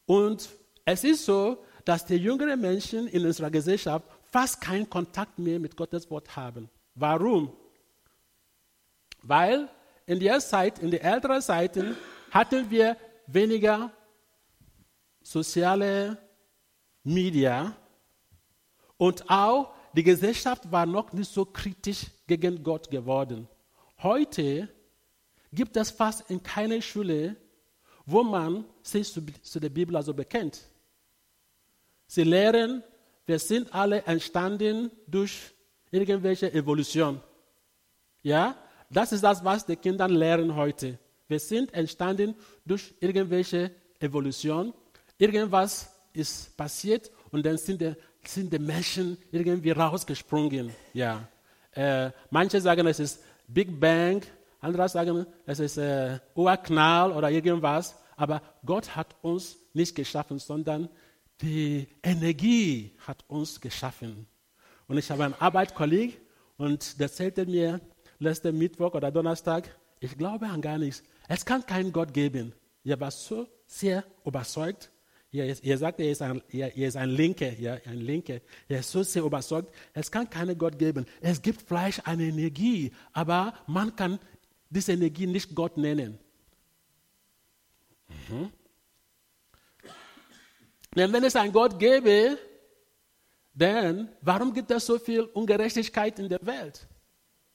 Und 0.08 0.50
es 0.86 1.04
ist 1.04 1.26
so, 1.26 1.64
dass 1.86 2.06
die 2.06 2.16
jüngeren 2.16 2.60
Menschen 2.60 3.08
in 3.08 3.26
unserer 3.26 3.52
Gesellschaft 3.52 4.08
fast 4.32 4.60
keinen 4.60 4.90
Kontakt 4.90 5.38
mehr 5.38 5.60
mit 5.60 5.76
Gottes 5.78 6.10
Wort 6.10 6.36
haben. 6.36 6.70
Warum? 6.96 7.52
Weil 9.22 9.70
in 10.06 10.20
der 10.20 10.40
Zeit, 10.40 10.80
in 10.80 10.92
den 10.92 11.02
älteren 11.02 11.42
Zeiten, 11.42 11.96
hatten 12.32 12.72
wir 12.72 12.98
weniger 13.28 13.92
soziale 15.22 16.18
Media 17.04 17.76
und 18.98 19.30
auch 19.30 19.74
die 19.94 20.04
Gesellschaft 20.04 20.72
war 20.72 20.86
noch 20.86 21.12
nicht 21.12 21.32
so 21.32 21.44
kritisch 21.44 22.06
gegen 22.28 22.64
Gott 22.64 22.90
geworden. 22.90 23.48
Heute 24.02 24.70
gibt 25.52 25.76
es 25.76 25.92
fast 25.92 26.30
in 26.30 26.42
keiner 26.42 26.82
Schule 26.82 27.36
wo 28.08 28.24
man 28.24 28.66
sich 28.82 29.12
zu, 29.12 29.60
der 29.60 29.70
Bibel 29.70 29.96
also 29.96 30.14
bekennt. 30.14 30.62
Sie 32.08 32.24
lehren, 32.24 32.82
wir 33.26 33.38
sind 33.38 33.72
alle 33.74 34.02
entstanden 34.04 34.90
durch 35.06 35.54
irgendwelche 35.92 36.52
Evolution. 36.54 37.22
Ja, 38.24 38.56
das 38.90 39.12
ist 39.12 39.24
das, 39.24 39.44
was 39.44 39.66
die 39.66 39.76
Kinder 39.76 40.08
lernen 40.08 40.56
heute. 40.56 40.98
Wir 41.28 41.40
sind 41.40 41.74
entstanden 41.74 42.34
durch 42.66 42.94
irgendwelche 43.02 43.72
Evolution. 44.00 44.74
Irgendwas 45.18 45.94
ist 46.14 46.56
passiert 46.56 47.12
und 47.32 47.46
dann 47.46 47.58
sind 47.58 47.82
die, 47.82 47.94
sind 48.24 48.54
die 48.54 48.60
Menschen 48.60 49.18
irgendwie 49.32 49.72
rausgesprungen. 49.72 50.72
Ja. 50.94 51.28
Äh, 51.72 52.12
manche 52.30 52.62
sagen, 52.62 52.88
es 52.88 53.02
ist 53.02 53.22
Big 53.48 53.78
Bang, 53.78 54.22
andere 54.68 54.90
sagen, 54.90 55.26
es 55.46 55.60
ist 55.60 55.78
äh, 55.78 56.20
Urknall 56.36 57.12
oder 57.12 57.30
irgendwas. 57.32 57.96
Aber 58.16 58.42
Gott 58.66 58.96
hat 58.96 59.16
uns 59.22 59.58
nicht 59.74 59.96
geschaffen, 59.96 60.40
sondern 60.40 60.90
die 61.42 61.88
Energie 62.04 62.96
hat 63.06 63.24
uns 63.28 63.62
geschaffen. 63.62 64.28
Und 64.88 64.98
ich 64.98 65.10
habe 65.12 65.26
einen 65.26 65.36
Arbeitskollegen 65.36 66.16
und 66.58 67.00
der 67.00 67.06
erzählte 67.06 67.46
mir 67.46 67.80
letzten 68.20 68.58
Mittwoch 68.58 68.94
oder 68.94 69.12
Donnerstag, 69.12 69.70
ich 70.00 70.18
glaube 70.18 70.48
an 70.48 70.62
gar 70.62 70.78
nichts. 70.78 71.04
Es 71.28 71.46
kann 71.46 71.66
keinen 71.66 71.92
Gott 71.92 72.14
geben. 72.14 72.54
Er 72.84 73.00
war 73.00 73.12
so 73.12 73.48
sehr 73.66 74.04
überzeugt. 74.26 74.90
Er, 75.32 75.46
er 75.64 75.78
sagt, 75.78 76.00
er 76.00 76.10
ist 76.10 76.22
ein, 76.22 76.42
er, 76.50 76.76
er 76.76 76.88
ist 76.88 76.96
ein 76.96 77.10
Linke, 77.10 77.56
ja, 77.60 77.78
ein 77.86 78.00
Linke. 78.00 78.42
Er 78.68 78.80
ist 78.80 78.92
so 78.92 79.04
sehr 79.04 79.24
überzeugt, 79.24 79.74
es 79.94 80.10
kann 80.10 80.30
keinen 80.30 80.58
Gott 80.58 80.80
geben. 80.80 81.06
Es 81.22 81.42
gibt 81.42 81.62
vielleicht 81.62 82.08
eine 82.08 82.24
Energie, 82.24 82.92
aber 83.14 83.54
man 83.68 83.96
kann 83.96 84.20
diese 84.70 84.94
Energie 84.94 85.28
nicht 85.28 85.54
Gott 85.54 85.78
nennen. 85.78 86.20
Mhm. 88.30 88.52
Denn 90.96 91.14
wenn 91.14 91.24
es 91.24 91.36
einen 91.36 91.54
Gott 91.54 91.78
gäbe, 91.78 92.38
dann 93.54 94.10
warum 94.22 94.54
gibt 94.54 94.72
es 94.72 94.86
so 94.86 94.98
viel 94.98 95.22
Ungerechtigkeit 95.22 96.18
in 96.20 96.30
der 96.30 96.46
Welt? 96.46 96.88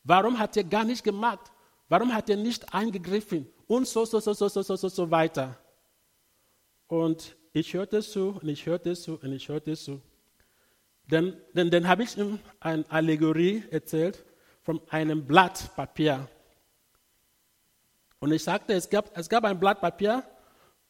Warum 0.04 0.38
hat 0.38 0.56
er 0.56 0.64
gar 0.64 0.84
nicht 0.84 1.04
gemacht? 1.04 1.50
Warum 1.88 2.12
hat 2.12 2.28
er 2.30 2.36
nicht 2.36 2.72
eingegriffen? 2.74 3.46
Und 3.66 3.86
so, 3.86 4.04
so, 4.04 4.18
so, 4.20 4.32
so, 4.32 4.48
so, 4.48 4.62
so, 4.62 4.76
so, 4.76 4.88
so 4.88 5.10
weiter. 5.10 5.58
Und 6.86 7.36
ich 7.52 7.74
hörte 7.74 8.02
zu 8.02 8.38
und 8.40 8.48
ich 8.48 8.66
hörte 8.66 8.94
zu 8.94 9.18
und 9.22 9.32
ich 9.32 9.48
hörte 9.48 9.76
zu. 9.76 10.00
Dann, 11.08 11.36
dann, 11.54 11.70
dann 11.70 11.86
habe 11.86 12.02
ich 12.04 12.16
ihm 12.16 12.38
eine 12.60 12.84
Allegorie 12.90 13.62
erzählt 13.70 14.24
von 14.62 14.80
einem 14.88 15.26
Blatt 15.26 15.74
Papier. 15.74 16.28
Und 18.22 18.30
ich 18.30 18.44
sagte, 18.44 18.72
es 18.74 18.88
gab, 18.88 19.10
es 19.18 19.28
gab 19.28 19.42
ein 19.42 19.58
Blatt 19.58 19.80
Papier 19.80 20.22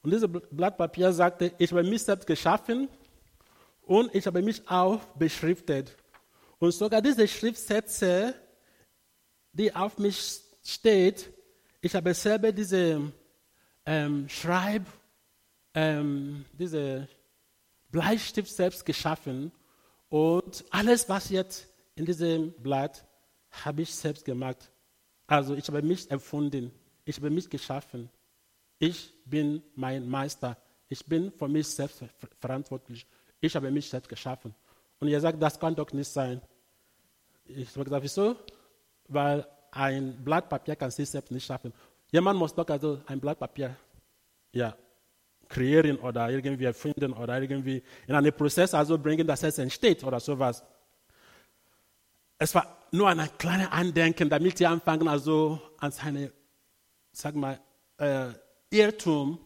und 0.02 0.12
dieses 0.12 0.28
Blatt 0.50 0.76
Papier 0.76 1.10
sagte, 1.14 1.54
ich 1.56 1.70
habe 1.70 1.82
mich 1.82 2.02
selbst 2.02 2.26
geschaffen 2.26 2.90
und 3.80 4.14
ich 4.14 4.26
habe 4.26 4.42
mich 4.42 4.60
auch 4.68 5.00
beschriftet. 5.14 5.96
Und 6.58 6.72
sogar 6.72 7.00
diese 7.00 7.26
Schriftsätze, 7.26 8.34
die 9.50 9.74
auf 9.74 9.96
mich 9.96 10.42
steht, 10.62 11.32
ich 11.80 11.94
habe 11.94 12.12
selber 12.12 12.52
diese 12.52 13.00
ähm, 13.86 14.28
Schreib, 14.28 14.82
ähm, 15.72 16.44
diese 16.52 17.08
Bleistift 17.90 18.52
selbst 18.52 18.84
geschaffen 18.84 19.52
und 20.10 20.66
alles, 20.68 21.08
was 21.08 21.30
jetzt 21.30 21.66
in 21.94 22.04
diesem 22.04 22.52
Blatt, 22.62 23.06
habe 23.64 23.80
ich 23.80 23.94
selbst 23.94 24.26
gemacht. 24.26 24.70
Also 25.26 25.54
ich 25.54 25.66
habe 25.68 25.80
mich 25.80 26.10
erfunden. 26.10 26.72
Ich 27.04 27.16
habe 27.16 27.30
mich 27.30 27.48
geschaffen. 27.48 28.08
Ich 28.78 29.12
bin 29.24 29.62
mein 29.74 30.08
Meister. 30.08 30.56
Ich 30.88 31.04
bin 31.04 31.32
für 31.32 31.48
mich 31.48 31.68
selbst 31.68 32.04
verantwortlich. 32.40 33.06
Ich 33.40 33.54
habe 33.56 33.70
mich 33.70 33.88
selbst 33.88 34.08
geschaffen. 34.08 34.54
Und 35.00 35.08
er 35.08 35.20
sagt, 35.20 35.42
das 35.42 35.58
kann 35.58 35.74
doch 35.74 35.92
nicht 35.92 36.08
sein. 36.08 36.40
Ich 37.44 37.70
habe 37.74 37.84
gesagt, 37.84 38.04
wieso? 38.04 38.36
Weil 39.08 39.46
ein 39.72 40.22
Blatt 40.22 40.48
Papier 40.48 40.76
kann 40.76 40.90
sich 40.90 41.08
selbst 41.08 41.30
nicht 41.30 41.44
schaffen. 41.44 41.72
Jemand 42.10 42.38
muss 42.38 42.54
doch 42.54 42.68
also 42.68 43.00
ein 43.06 43.18
Blatt 43.18 43.38
Papier 43.38 43.74
ja, 44.52 44.76
kreieren 45.48 45.98
oder 45.98 46.30
irgendwie 46.30 46.64
erfinden 46.64 47.12
oder 47.12 47.40
irgendwie 47.40 47.82
in 48.06 48.14
einen 48.14 48.32
Prozess 48.32 48.74
also 48.74 48.98
bringen, 48.98 49.26
dass 49.26 49.42
es 49.42 49.58
entsteht 49.58 50.04
oder 50.04 50.20
sowas. 50.20 50.62
es 52.38 52.54
war 52.54 52.66
nur 52.90 53.08
ein 53.08 53.28
kleines 53.38 53.68
Andenken, 53.70 54.28
damit 54.28 54.58
sie 54.58 54.66
anfangen, 54.66 55.08
also 55.08 55.60
an 55.78 55.90
seine, 55.92 56.32
sag 57.12 57.34
mal, 57.34 57.60
äh, 57.98 58.28
Irrtum 58.70 59.38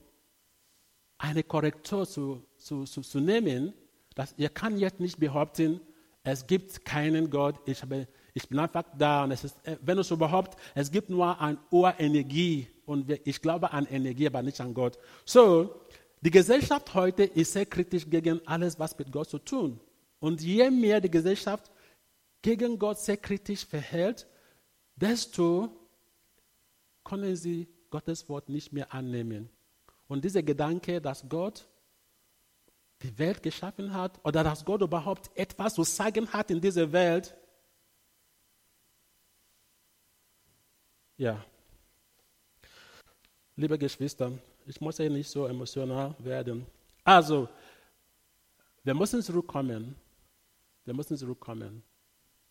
eine 1.19 1.43
Korrektur 1.43 2.07
zu, 2.07 2.43
zu, 2.57 2.85
zu, 2.85 3.01
zu 3.03 3.21
nehmen. 3.21 3.75
Dass, 4.15 4.35
ihr 4.39 4.49
kann 4.49 4.79
jetzt 4.79 5.01
nicht 5.01 5.19
behaupten, 5.19 5.81
es 6.23 6.47
gibt 6.47 6.85
keinen 6.85 7.31
Gott, 7.31 7.57
ich, 7.67 7.83
habe, 7.83 8.09
ich 8.35 8.49
bin 8.49 8.59
einfach 8.59 8.85
da 8.97 9.25
und 9.25 9.31
es 9.31 9.45
ist, 9.45 9.57
äh, 9.67 9.77
wenn 9.83 9.99
es 9.99 10.11
überhaupt, 10.11 10.59
es 10.75 10.91
gibt 10.91 11.11
nur 11.11 11.39
eine 11.41 11.59
Urenergie 11.71 12.69
und 12.87 13.11
ich 13.25 13.41
glaube 13.43 13.73
an 13.73 13.87
Energie, 13.87 14.27
aber 14.27 14.43
nicht 14.43 14.61
an 14.61 14.73
Gott. 14.73 14.99
So, 15.25 15.83
die 16.21 16.31
Gesellschaft 16.31 16.95
heute 16.95 17.25
ist 17.25 17.53
sehr 17.53 17.67
kritisch 17.67 18.09
gegen 18.09 18.41
alles, 18.47 18.79
was 18.79 18.99
mit 18.99 19.13
Gott 19.13 19.29
zu 19.29 19.39
tun. 19.39 19.81
Und 20.19 20.41
je 20.41 20.71
mehr 20.71 21.01
die 21.01 21.11
Gesellschaft 21.11 21.71
gegen 22.43 22.79
Gott 22.79 22.99
sehr 22.99 23.19
kritisch 23.19 23.67
verhält, 23.67 24.27
desto 24.97 25.86
können 27.07 27.37
sie 27.37 27.69
Gottes 27.91 28.29
Wort 28.29 28.49
nicht 28.49 28.73
mehr 28.73 28.93
annehmen. 28.93 29.49
Und 30.09 30.25
dieser 30.25 30.43
Gedanke, 30.43 31.01
dass 31.01 31.29
Gott 31.29 31.67
die 33.03 33.17
Welt 33.19 33.43
geschaffen 33.43 33.93
hat 33.93 34.19
oder 34.25 34.43
dass 34.43 34.65
Gott 34.65 34.83
überhaupt 34.83 35.31
etwas 35.37 35.75
zu 35.75 35.85
sagen 35.85 36.33
hat 36.33 36.51
in 36.51 36.61
dieser 36.61 36.91
Welt, 36.93 37.37
ja. 41.17 41.45
Liebe 43.55 43.79
Geschwister, 43.79 44.33
ich 44.67 44.81
muss 44.81 44.99
ja 44.99 45.09
nicht 45.09 45.31
so 45.31 45.47
emotional 45.47 46.15
werden. 46.19 46.67
Also, 47.05 47.49
wir 48.85 48.95
müssen 48.95 49.23
zurückkommen. 49.23 49.97
Wir 50.85 50.95
müssen 50.95 51.17
zurückkommen. 51.17 51.83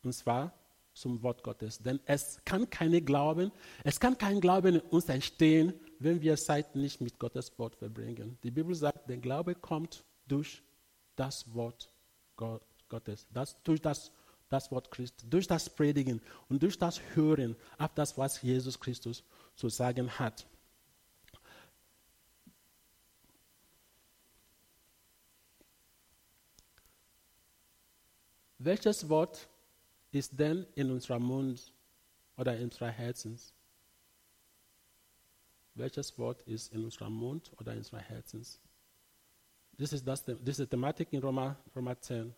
Und 0.04 0.14
zwar 0.14 0.52
zum 0.96 1.22
Wort 1.22 1.44
Gottes. 1.44 1.78
Denn 1.80 2.00
es 2.06 2.40
kann 2.46 2.70
keine 2.70 3.02
Glauben, 3.02 3.52
es 3.84 4.00
kann 4.00 4.18
kein 4.18 4.40
Glauben 4.40 4.76
in 4.76 4.82
uns 4.82 5.08
entstehen, 5.10 5.74
wenn 6.00 6.22
wir 6.22 6.38
Zeit 6.38 6.76
nicht 6.76 7.02
mit 7.02 7.20
Gottes 7.20 7.58
Wort 7.60 7.76
verbringen. 7.76 8.40
Die 8.44 8.52
Bibel 8.52 8.74
sagt, 8.74 9.08
der 9.08 9.18
Glaube 9.18 9.54
kommt 9.54 10.04
durch 10.28 10.64
das 11.16 11.54
Wort 11.54 11.92
Gottes, 12.36 13.28
das, 13.32 13.62
durch 13.64 13.82
das, 13.82 14.12
das 14.50 14.72
Wort 14.72 14.90
Christus, 14.90 15.30
durch 15.30 15.48
das 15.48 15.70
Predigen 15.70 16.22
und 16.50 16.64
durch 16.64 16.78
das 16.78 17.00
Hören 17.14 17.56
auf 17.78 17.94
das, 17.94 18.18
was 18.18 18.42
Jesus 18.42 18.80
Christus 18.80 19.24
zu 19.56 19.70
sagen 19.70 20.10
hat. 20.10 20.48
Welches 28.58 29.10
Wort 29.10 29.48
ist 30.16 30.40
denn 30.40 30.66
in 30.76 30.90
unserem 30.92 31.24
Mund 31.24 31.74
oder 32.38 32.56
in 32.56 32.64
unserem 32.64 32.92
Herzens? 32.92 33.54
Welches 35.74 36.18
Wort 36.18 36.42
ist 36.44 36.72
in 36.74 36.84
unserem 36.86 37.14
Mund 37.14 37.52
oder 37.60 37.74
in 37.74 37.80
unserem 37.80 38.00
Herzens? 38.00 38.62
Das 39.78 39.92
ist 39.92 40.08
das, 40.08 40.24
diese 40.26 40.68
Thematik 40.68 41.12
in 41.12 41.22
Roma, 41.22 41.58
Roma 41.76 42.00
10. 42.00 42.34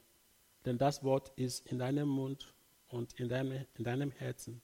Denn 0.66 0.78
das 0.78 1.04
Wort 1.04 1.32
ist 1.36 1.68
in 1.68 1.78
deinem 1.78 2.10
Mund 2.10 2.52
und 2.88 3.14
in, 3.20 3.30
deine, 3.30 3.68
in 3.76 3.84
deinem 3.84 4.12
Herzen. 4.12 4.60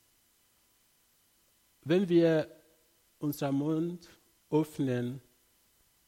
Wenn 1.84 2.10
wir 2.10 2.50
unseren 3.20 3.56
Mund 3.56 4.10
öffnen, 4.50 5.22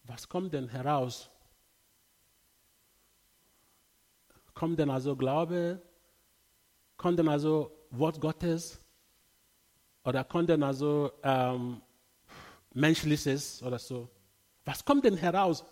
was 0.04 0.28
kommt 0.28 0.54
denn 0.54 0.70
heraus? 0.70 1.30
Kommt 4.56 4.80
denn 4.80 4.90
also 4.90 5.16
Glaube? 5.16 5.82
Kommt 7.06 7.20
denn 7.20 7.30
also 7.30 7.70
Wort 7.92 8.20
Gottes? 8.20 8.80
Oder 10.04 10.24
kommt 10.24 10.50
denn 10.50 10.64
also 10.64 11.12
ähm, 11.22 11.80
Menschliches 12.74 13.62
oder 13.62 13.78
so? 13.78 14.10
Was 14.64 14.84
kommt 14.84 15.06
denn 15.06 15.16
heraus? 15.16 15.64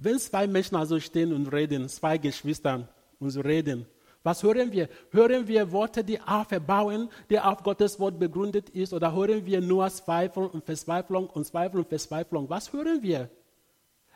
Wenn 0.00 0.18
zwei 0.18 0.48
Menschen 0.48 0.74
also 0.74 0.98
stehen 0.98 1.32
und 1.32 1.46
reden, 1.46 1.88
zwei 1.88 2.18
Geschwister 2.18 2.88
und 3.20 3.36
reden, 3.36 3.86
was 4.24 4.42
hören 4.42 4.72
wir? 4.72 4.88
Hören 5.12 5.46
wir 5.46 5.70
Worte, 5.70 6.02
die 6.02 6.20
auferbauen, 6.20 7.08
die 7.30 7.38
auf 7.38 7.62
Gottes 7.62 8.00
Wort 8.00 8.18
begründet 8.18 8.68
ist, 8.70 8.92
oder 8.92 9.14
hören 9.14 9.46
wir 9.46 9.60
nur 9.60 9.88
Zweifel 9.90 10.46
und 10.46 10.64
Verzweiflung 10.64 11.30
und 11.30 11.44
Zweifel 11.44 11.78
und 11.78 11.88
Verzweiflung? 11.88 12.50
Was 12.50 12.72
hören 12.72 13.00
wir? 13.00 13.30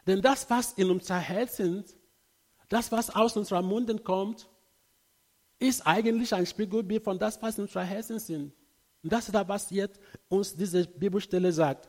Denn 0.09 0.21
das, 0.21 0.51
was 0.51 0.73
in 0.73 0.91
unser 0.91 1.19
Herzen, 1.19 1.85
das, 2.69 2.91
was 2.91 3.15
aus 3.15 3.37
unserem 3.37 3.67
Munden 3.67 4.03
kommt, 4.03 4.49
ist 5.63 5.87
eigentlich 5.87 6.35
ein 6.35 6.47
Spiegelbild 6.47 7.05
von 7.05 7.19
das, 7.19 7.41
was 7.41 7.59
in 7.59 7.65
unserem 7.65 7.87
Herzen 7.87 8.19
sind. 8.19 8.53
Und 9.03 9.13
das 9.13 9.27
ist 9.27 9.35
das, 9.35 9.49
was 9.49 9.71
jetzt 9.71 10.01
uns 10.29 10.55
diese 10.55 10.87
Bibelstelle 10.87 11.53
sagt. 11.53 11.89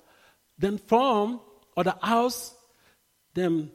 Denn 0.57 0.77
von 0.79 1.39
oder 1.75 1.97
aus 2.01 2.55
dem 3.35 3.71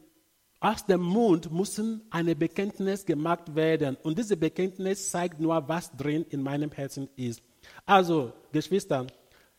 aus 0.61 0.85
dem 0.85 1.01
Mund 1.01 1.53
muss 1.53 1.81
eine 2.11 2.35
Bekenntnis 2.35 3.07
gemacht 3.07 3.55
werden. 3.55 3.97
Und 4.03 4.19
diese 4.19 4.37
Bekenntnis 4.37 5.09
zeigt 5.09 5.39
nur, 5.39 5.69
was 5.69 5.97
drin 5.97 6.27
in 6.31 6.43
meinem 6.43 6.73
Herzen 6.73 7.09
ist. 7.15 7.41
Also, 7.87 8.33
Geschwister, 8.51 9.07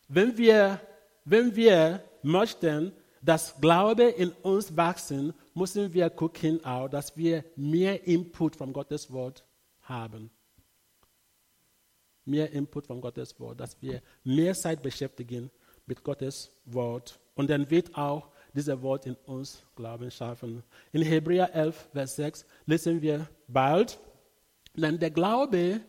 wenn 0.09 0.37
wir, 0.37 0.81
wenn 1.23 1.55
wir 1.55 2.03
möchten, 2.21 2.91
dass 3.21 3.59
Glaube 3.61 4.03
in 4.03 4.31
uns 4.41 4.75
wachsen, 4.75 5.33
müssen 5.53 5.93
wir 5.93 6.09
gucken 6.09 6.63
auch, 6.65 6.89
dass 6.89 7.15
wir 7.15 7.45
mehr 7.55 8.05
Input 8.05 8.57
von 8.57 8.73
Gottes 8.73 9.11
Wort 9.11 9.45
haben. 9.89 10.29
Mehr 12.25 12.51
Input 12.51 12.87
von 12.87 13.01
Gottes 13.01 13.39
Wort, 13.39 13.59
dass 13.59 13.81
wir 13.81 14.01
mehr 14.23 14.53
Zeit 14.53 14.81
beschäftigen 14.81 15.49
mit 15.85 16.03
Gottes 16.03 16.51
Wort. 16.65 17.19
Und 17.33 17.49
dann 17.49 17.69
wird 17.69 17.95
auch 17.95 18.29
dieser 18.53 18.81
Wort 18.81 19.05
in 19.05 19.15
uns 19.25 19.63
Glauben 19.75 20.11
schaffen. 20.11 20.63
In 20.91 21.01
Hebräer 21.01 21.53
11, 21.53 21.89
Vers 21.91 22.15
6 22.15 22.45
lesen 22.65 23.01
wir 23.01 23.27
bald, 23.47 23.99
denn 24.75 24.99
der 24.99 25.11
Glaube 25.11 25.81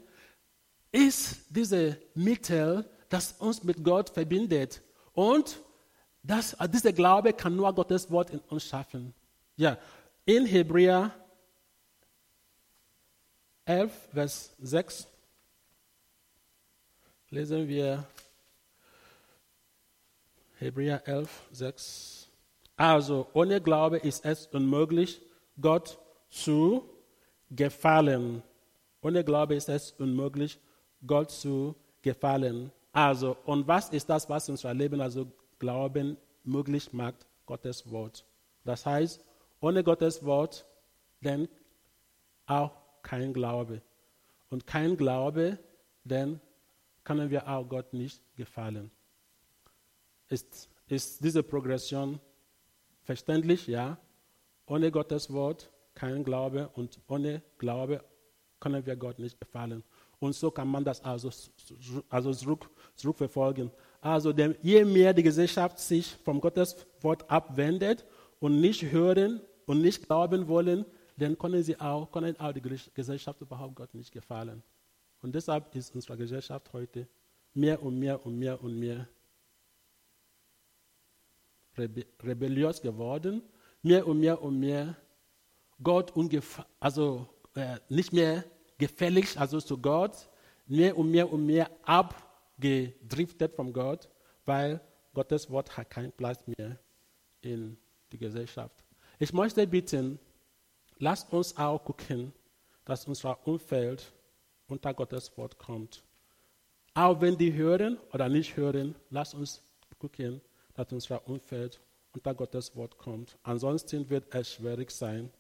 ist 0.93 1.47
dieses 1.51 1.97
Mittel, 2.15 2.89
das 3.09 3.33
uns 3.33 3.63
mit 3.63 3.85
Gott 3.85 4.11
verbindet. 4.11 4.83
Und 5.13 5.63
das, 6.23 6.57
dieser 6.73 6.93
Glaube 6.93 7.33
kann 7.33 7.57
nur 7.57 7.73
Gottes 7.75 8.11
Wort 8.11 8.31
in 8.31 8.41
uns 8.41 8.65
schaffen. 8.65 9.15
Ja, 9.57 9.79
in 10.25 10.47
Hebräer 10.47 11.13
11, 13.71 13.93
Vers 14.13 14.53
6 14.59 15.07
lesen 17.29 17.69
wir 17.69 18.05
Hebräer 20.59 21.07
11, 21.07 21.31
6. 21.53 22.29
Also 22.75 23.29
ohne 23.33 23.61
Glaube 23.61 23.99
ist 23.99 24.25
es 24.25 24.49
unmöglich, 24.49 25.23
Gott 25.61 26.01
zu 26.31 26.83
gefallen. 27.49 28.43
Ohne 29.03 29.23
Glaube 29.23 29.55
ist 29.55 29.69
es 29.69 29.93
unmöglich, 29.93 30.59
Gott 31.07 31.31
zu 31.31 31.77
gefallen. 32.03 32.73
Also, 32.91 33.37
und 33.45 33.69
was 33.69 33.91
ist 33.91 34.11
das, 34.11 34.29
was 34.29 34.49
unser 34.49 34.75
Leben, 34.75 35.01
also 35.01 35.31
Glauben, 35.61 36.17
möglich 36.43 36.93
macht? 36.93 37.25
Gottes 37.47 37.89
Wort. 37.89 38.25
Das 38.65 38.85
heißt, 38.85 39.25
ohne 39.61 39.85
Gottes 39.85 40.25
Wort, 40.25 40.67
dann 41.21 41.49
auch 42.47 42.80
kein 43.03 43.33
Glaube. 43.33 43.83
Und 44.49 44.67
kein 44.67 44.97
Glaube, 44.97 45.59
dann 46.05 46.41
können 47.05 47.31
wir 47.31 47.49
auch 47.49 47.69
Gott 47.69 47.93
nicht 47.93 48.23
gefallen. 48.37 48.91
Ist, 50.29 50.69
ist 50.87 51.23
diese 51.25 51.43
Progression 51.43 52.21
Verständlich, 53.11 53.67
ja. 53.67 53.99
Ohne 54.67 54.93
Gottes 54.93 55.33
Wort 55.33 55.69
kein 55.95 56.23
Glaube 56.23 56.71
und 56.75 57.01
ohne 57.09 57.43
Glaube 57.59 58.05
können 58.61 58.87
wir 58.87 58.95
Gott 58.95 59.19
nicht 59.19 59.41
gefallen. 59.41 59.83
Und 60.21 60.35
so 60.35 60.53
kann 60.53 60.69
man 60.69 60.85
das 60.85 61.03
also, 61.03 61.29
also 62.09 62.33
zurück, 62.33 62.71
zurückverfolgen. 62.95 63.73
Also 64.01 64.33
denn 64.33 64.55
je 64.63 64.85
mehr 64.85 65.13
die 65.13 65.25
Gesellschaft 65.25 65.81
sich 65.81 66.15
vom 66.25 66.41
Gottes 66.41 66.87
Wort 67.01 67.29
abwendet 67.29 68.07
und 68.39 68.61
nicht 68.61 68.93
hören 68.93 69.41
und 69.67 69.83
nicht 69.83 70.07
glauben 70.07 70.47
wollen, 70.47 70.85
dann 71.21 71.37
können 71.37 71.63
sie 71.63 71.79
auch, 71.79 72.11
können 72.11 72.39
auch 72.41 72.53
die 72.53 72.63
Gesellschaft 72.95 73.41
überhaupt 73.41 73.75
Gott 73.75 73.95
nicht 73.95 74.11
gefallen. 74.13 74.63
Und 75.23 75.35
deshalb 75.35 75.75
ist 75.75 75.95
unsere 75.95 76.17
Gesellschaft 76.17 76.73
heute 76.73 77.07
mehr 77.53 77.83
und 77.83 77.99
mehr 77.99 78.25
und 78.25 78.39
mehr 78.39 78.63
und 78.63 78.79
mehr 78.79 79.07
rebelliös 81.77 82.81
geworden, 82.81 83.43
mehr 83.83 84.07
und 84.07 84.21
mehr 84.21 84.41
und 84.41 84.59
mehr 84.59 84.97
Gott 85.83 86.13
also 86.79 87.29
äh, 87.55 87.79
nicht 87.89 88.13
mehr 88.13 88.45
gefällig, 88.79 89.39
also 89.39 89.61
zu 89.61 89.79
Gott, 89.79 90.29
mehr 90.67 90.97
und 90.97 91.11
mehr 91.11 91.31
und 91.31 91.45
mehr 91.45 91.71
abgedriftet 91.83 93.55
von 93.55 93.73
Gott, 93.73 94.09
weil 94.45 94.81
Gottes 95.13 95.51
Wort 95.51 95.77
hat 95.77 95.91
keinen 95.91 96.13
Platz 96.13 96.47
mehr 96.47 96.79
in 97.41 97.77
die 98.13 98.19
Gesellschaft. 98.19 98.85
Ich 99.19 99.33
möchte 99.33 99.67
bitten, 99.67 100.19
lasst 101.01 101.33
uns 101.33 101.57
auch 101.57 101.83
gucken, 101.83 102.33
dass 102.85 103.07
unser 103.07 103.37
Umfeld 103.47 104.13
unter 104.69 104.95
Gottes 104.95 105.37
Wort 105.37 105.59
kommt. 105.59 106.03
Auch 106.95 107.21
wenn 107.21 107.37
die 107.37 107.53
hören 107.53 107.99
oder 108.13 108.29
nicht 108.29 108.57
hören, 108.57 108.95
lass 109.11 109.35
uns 109.35 109.63
gucken, 109.99 110.41
dass 110.75 110.93
unser 110.93 111.27
Umfeld 111.27 111.81
unter 112.13 112.35
Gottes 112.35 112.75
Wort 112.77 112.97
kommt. 112.99 113.37
Ansonsten 113.43 114.09
wird 114.09 114.33
es 114.35 114.53
schwierig 114.53 114.91
sein 114.91 115.31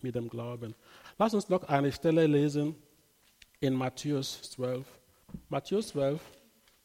mit 0.00 0.14
dem 0.14 0.28
Glauben. 0.28 0.74
Lass 1.18 1.34
uns 1.34 1.48
noch 1.48 1.64
eine 1.64 1.92
Stelle 1.92 2.26
lesen 2.26 2.74
in 3.60 3.74
Matthäus 3.74 4.42
12. 4.42 4.86
Matthäus 5.48 5.88
12, 5.88 6.20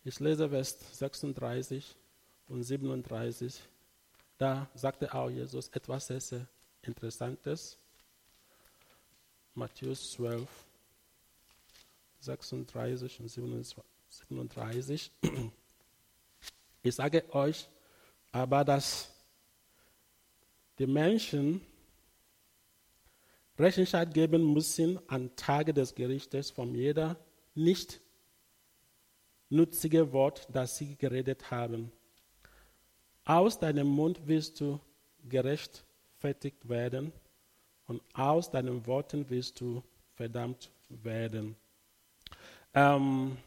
ich 0.04 0.20
lese 0.20 0.50
Vers 0.50 0.78
36 0.98 1.96
und 2.48 2.64
37. 2.64 3.62
Da 4.38 4.70
sagte 4.74 5.14
auch 5.14 5.30
Jesus 5.30 5.70
etwas 5.70 6.08
sehr, 6.08 6.22
sehr 6.22 6.48
Interessantes. 6.82 7.78
Matthäus 9.58 10.12
12, 10.12 10.48
36 12.20 13.20
und 13.22 13.30
37. 13.30 15.12
Ich 16.84 16.94
sage 16.96 17.24
euch 17.34 17.68
aber, 18.32 18.64
dass 18.64 19.12
die 20.78 20.86
Menschen 20.86 21.62
Rechenschaft 23.58 24.14
geben 24.14 24.54
müssen 24.54 25.00
an 25.10 25.36
Tage 25.36 25.74
des 25.74 25.96
Gerichtes 25.96 26.52
von 26.52 26.76
jeder 26.76 27.18
nicht 27.56 28.00
nutzige 29.50 30.14
Wort, 30.14 30.48
das 30.52 30.78
sie 30.78 30.96
geredet 30.96 31.50
haben. 31.50 31.92
Aus 33.26 33.58
deinem 33.58 33.88
Mund 33.88 34.28
wirst 34.28 34.62
du 34.62 34.80
gerechtfertigt 35.28 36.70
werden 36.70 37.12
und 37.88 38.02
aus 38.14 38.52
deinen 38.52 38.86
Worten 38.86 39.30
wirst 39.30 39.60
du 39.60 39.82
verdammt 40.16 40.70
werden. 40.90 41.56
Ähm, 42.74 43.38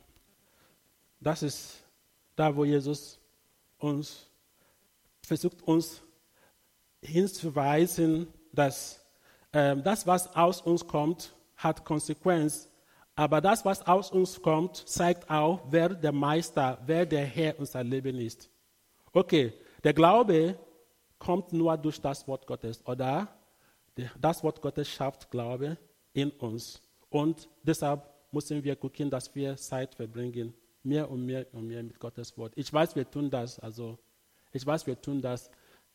das 1.21 1.43
ist 1.43 1.85
da, 2.35 2.55
wo 2.55 2.65
Jesus 2.65 3.19
uns 3.79 4.27
versucht, 5.23 5.63
uns 5.63 6.03
hinzuweisen, 7.03 8.29
dass 8.53 9.05
ähm, 9.53 9.83
das, 9.83 10.07
was 10.07 10.35
aus 10.35 10.61
uns 10.63 10.87
kommt, 10.87 11.35
hat 11.57 11.85
Konsequenz. 11.85 12.69
Aber 13.15 13.41
das, 13.41 13.65
was 13.65 13.87
aus 13.87 14.11
uns 14.11 14.41
kommt, 14.41 14.77
zeigt 14.89 15.29
auch, 15.29 15.61
wer 15.69 15.91
der 15.91 16.13
Meister, 16.13 16.79
wer 16.87 17.05
der 17.05 17.25
Herr 17.25 17.59
unser 17.59 17.85
Leben 17.85 18.17
ist. 18.19 18.49
Okay, 19.13 19.53
der 19.85 19.93
Glaube 19.93 20.59
kommt 21.19 21.53
nur 21.53 21.77
durch 21.77 22.01
das 22.01 22.27
Wort 22.27 22.47
Gottes, 22.47 22.85
oder? 22.87 23.29
Das 24.21 24.43
Wort 24.43 24.61
Gottes 24.61 24.89
schafft 24.89 25.31
Glaube 25.31 25.77
in 26.13 26.31
uns. 26.31 26.83
Und 27.09 27.49
deshalb 27.63 28.09
müssen 28.33 28.63
wir 28.63 28.77
gucken, 28.77 29.11
dass 29.11 29.35
wir 29.35 29.57
Zeit 29.57 29.95
verbringen, 29.95 30.55
mehr 30.83 31.11
und 31.11 31.27
mehr 31.27 31.47
und 31.53 31.67
mehr 31.67 31.83
mit 31.83 31.99
Gottes 31.99 32.37
Wort. 32.39 32.53
Ich 32.57 32.73
weiß, 32.73 32.95
wir 32.97 33.11
tun 33.11 33.31
das. 33.31 33.59
Also, 33.59 33.99
ich 34.53 34.65
weiß, 34.65 34.87
wir 34.87 35.01
tun 35.01 35.21
das. 35.21 35.51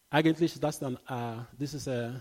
Eigentlich 0.09 0.53
ist 0.53 0.63
das 0.63 0.79
dann, 0.79 0.95
uh, 1.09 1.43
das 1.57 1.73
ist 1.73 1.87
uh, 1.87 2.11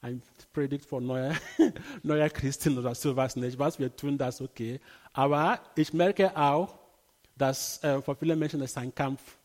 ein 0.00 0.22
Predigt 0.52 0.84
von 0.84 1.06
neuer, 1.06 1.34
neuer 2.02 2.28
Christen 2.28 2.78
oder 2.78 2.94
sowas. 2.94 3.36
Ich 3.36 3.58
weiß, 3.58 3.78
wir 3.78 3.94
tun 3.94 4.18
das, 4.18 4.40
okay. 4.40 4.80
Aber 5.12 5.60
ich 5.76 5.92
merke 5.92 6.36
auch, 6.36 6.78
dass 7.36 7.80
uh, 7.84 8.00
für 8.00 8.16
viele 8.16 8.36
Menschen 8.36 8.60
es 8.62 8.76
ein 8.76 8.94
Kampf. 8.94 9.38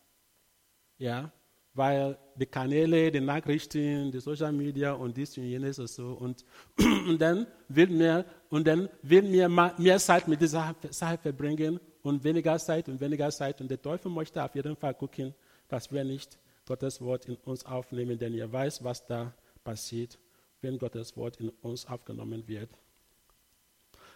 Ja, 0.98 1.30
weil 1.76 2.16
die 2.34 2.46
Kanäle, 2.46 3.10
die 3.12 3.20
Nachrichten, 3.20 4.10
die 4.10 4.20
Social 4.20 4.52
Media 4.52 4.92
und 4.92 5.16
dies 5.16 5.36
und 5.36 5.44
jenes 5.44 5.78
und 5.78 5.88
so. 5.88 6.12
Und, 6.12 6.44
und 7.08 7.18
dann 7.18 7.46
will 7.68 7.88
mir, 7.88 8.24
und 8.48 8.66
dann 8.66 8.88
will 9.02 9.22
mir 9.22 9.48
mehr 9.48 9.98
Zeit 9.98 10.26
mit 10.26 10.40
dieser 10.40 10.74
Sache 10.90 11.18
verbringen 11.18 11.78
und 12.02 12.24
weniger 12.24 12.58
Zeit 12.58 12.88
und 12.88 13.00
weniger 13.00 13.30
Zeit. 13.30 13.60
Und 13.60 13.70
der 13.70 13.80
Teufel 13.80 14.10
möchte 14.10 14.42
auf 14.42 14.54
jeden 14.54 14.76
Fall 14.76 14.94
gucken, 14.94 15.34
dass 15.68 15.92
wir 15.92 16.04
nicht 16.04 16.38
Gottes 16.66 17.00
Wort 17.00 17.26
in 17.26 17.36
uns 17.44 17.64
aufnehmen, 17.64 18.18
denn 18.18 18.34
er 18.34 18.50
weiß, 18.50 18.82
was 18.82 19.06
da 19.06 19.32
passiert, 19.62 20.18
wenn 20.62 20.78
Gottes 20.78 21.16
Wort 21.16 21.36
in 21.40 21.50
uns 21.62 21.86
aufgenommen 21.86 22.46
wird. 22.48 22.70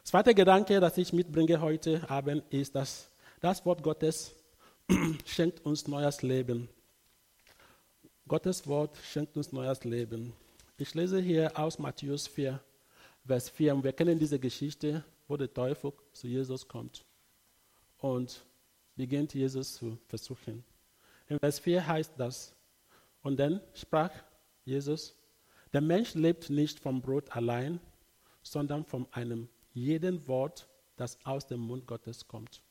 Zweiter 0.03 0.33
Gedanke, 0.33 0.81
das 0.81 0.97
ich 0.97 1.13
mitbringe 1.13 1.61
heute 1.61 2.09
Abend, 2.09 2.43
ist, 2.51 2.75
dass 2.75 3.11
das 3.41 3.65
Wort 3.67 3.83
Gottes 3.83 4.35
schenkt 5.27 5.65
uns 5.65 5.87
neues 5.87 6.23
Leben. 6.23 6.69
Gottes 8.31 8.65
Wort 8.69 8.97
schenkt 8.99 9.37
uns 9.37 9.51
neues 9.51 9.83
Leben. 9.83 10.33
Ich 10.79 10.95
lese 10.95 11.19
hier 11.21 11.51
aus 11.59 11.81
Matthäus 11.81 12.29
4, 12.29 12.61
Vers 13.27 13.49
4. 13.49 13.75
Und 13.75 13.83
wir 13.83 13.93
kennen 13.93 14.21
diese 14.21 14.39
Geschichte, 14.39 15.05
wo 15.27 15.37
der 15.37 15.53
Teufel 15.53 15.93
zu 16.13 16.29
Jesus 16.29 16.69
kommt 16.69 17.05
und 17.99 18.47
beginnt 18.95 19.35
Jesus 19.35 19.75
zu 19.75 19.99
versuchen. 20.07 20.63
In 21.29 21.41
Vers 21.41 21.59
4 21.59 21.85
heißt 21.85 22.13
das, 22.19 22.55
und 23.23 23.37
dann 23.37 23.61
sprach 23.75 24.13
Jesus, 24.65 25.17
der 25.73 25.81
Mensch 25.81 26.15
lebt 26.15 26.51
nicht 26.51 26.79
vom 26.79 27.03
Brot 27.03 27.35
allein, 27.35 27.81
sondern 28.45 28.85
von 28.85 29.13
einem 29.13 29.49
jeden 29.73 30.25
Wort, 30.29 30.69
das 30.95 31.19
aus 31.27 31.49
dem 31.49 31.59
Mund 31.59 31.85
Gottes 31.85 32.29
kommt. 32.29 32.63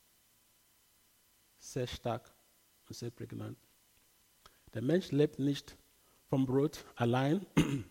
Sehr 1.57 1.85
stark 1.85 2.33
und 2.87 2.95
sehr 2.95 3.11
prägnant. 3.11 3.57
Der 4.73 4.81
Mensch 4.81 5.11
lebt 5.11 5.39
nicht 5.39 5.77
vom 6.29 6.45
Brot 6.45 6.85
allein, 6.95 7.45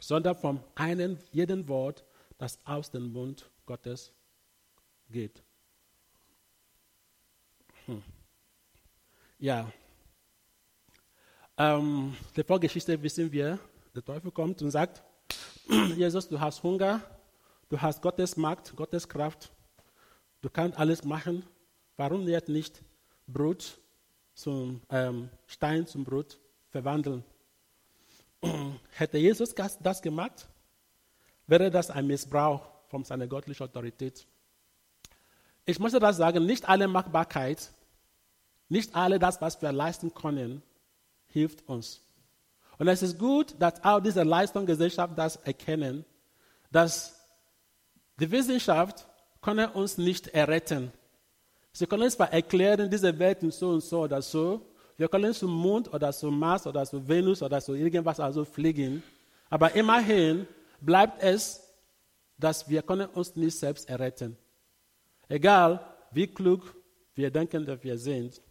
sondern 0.00 0.36
vom 0.36 0.60
einen, 0.74 1.18
jeden 1.32 1.68
Wort, 1.68 2.04
das 2.38 2.58
aus 2.64 2.90
dem 2.90 3.12
Mund 3.12 3.50
Gottes 3.66 4.12
geht. 5.08 5.42
Hm. 7.86 8.02
Ja. 9.38 9.70
Ähm, 11.56 12.16
die 12.36 12.42
Vorgeschichte 12.42 13.00
wissen 13.02 13.30
wir. 13.30 13.58
Der 13.94 14.04
Teufel 14.04 14.30
kommt 14.30 14.60
und 14.62 14.70
sagt, 14.70 15.02
Jesus, 15.96 16.28
du 16.28 16.38
hast 16.38 16.62
Hunger, 16.62 17.00
du 17.68 17.80
hast 17.80 18.02
Gottes 18.02 18.36
Macht, 18.36 18.74
Gottes 18.76 19.08
Kraft, 19.08 19.50
du 20.40 20.50
kannst 20.50 20.78
alles 20.78 21.04
machen. 21.04 21.44
Warum 21.96 22.28
jetzt 22.28 22.48
nicht 22.48 22.82
Brot 23.26 23.80
zum 24.38 24.80
ähm, 24.88 25.28
Stein 25.46 25.84
zum 25.86 26.04
Brot 26.04 26.38
verwandeln. 26.70 27.24
Hätte 28.90 29.18
Jesus 29.18 29.52
das 29.52 30.00
gemacht, 30.00 30.46
wäre 31.48 31.72
das 31.72 31.90
ein 31.90 32.06
Missbrauch 32.06 32.62
von 32.86 33.02
seiner 33.02 33.26
göttlichen 33.26 33.64
Autorität. 33.64 34.26
Ich 35.64 35.80
möchte 35.80 35.98
das 35.98 36.18
sagen, 36.18 36.46
nicht 36.46 36.68
alle 36.68 36.86
Machbarkeit, 36.86 37.72
nicht 38.68 38.94
alle 38.94 39.18
das, 39.18 39.40
was 39.40 39.60
wir 39.60 39.72
leisten 39.72 40.14
können, 40.14 40.62
hilft 41.26 41.68
uns. 41.68 42.00
Und 42.78 42.86
es 42.86 43.02
ist 43.02 43.18
gut, 43.18 43.56
dass 43.58 43.82
auch 43.82 43.98
diese 43.98 44.22
Leistungsgesellschaft 44.22 45.18
das 45.18 45.34
erkennen, 45.34 46.04
dass 46.70 47.18
die 48.20 48.30
Wissenschaft 48.30 49.04
kann 49.42 49.58
uns 49.58 49.98
nicht 49.98 50.28
erretten. 50.28 50.92
Sie 51.78 51.86
können 51.86 52.10
zwar 52.10 52.32
erklären, 52.32 52.90
diese 52.90 53.16
Welt 53.16 53.40
ist 53.44 53.60
so 53.60 53.70
und 53.70 53.84
so 53.84 54.00
oder 54.00 54.20
so. 54.20 54.66
Wir 54.96 55.08
können 55.08 55.32
zum 55.32 55.52
Mond 55.52 55.86
oder 55.94 56.12
zum 56.12 56.36
Mars 56.36 56.66
oder 56.66 56.84
zu 56.84 57.06
Venus 57.06 57.40
oder 57.40 57.60
zu 57.60 57.72
irgendwas 57.74 58.18
also 58.18 58.44
fliegen. 58.44 59.00
Aber 59.48 59.72
immerhin 59.76 60.44
bleibt 60.80 61.22
es, 61.22 61.62
dass 62.36 62.68
wir 62.68 62.82
können 62.82 63.08
uns 63.10 63.36
nicht 63.36 63.56
selbst 63.56 63.88
erretten. 63.88 64.36
Egal, 65.28 65.78
wie 66.10 66.26
klug 66.26 66.74
wir 67.14 67.30
denken, 67.30 67.64
dass 67.64 67.80
wir 67.84 67.96
sind. 67.96 68.42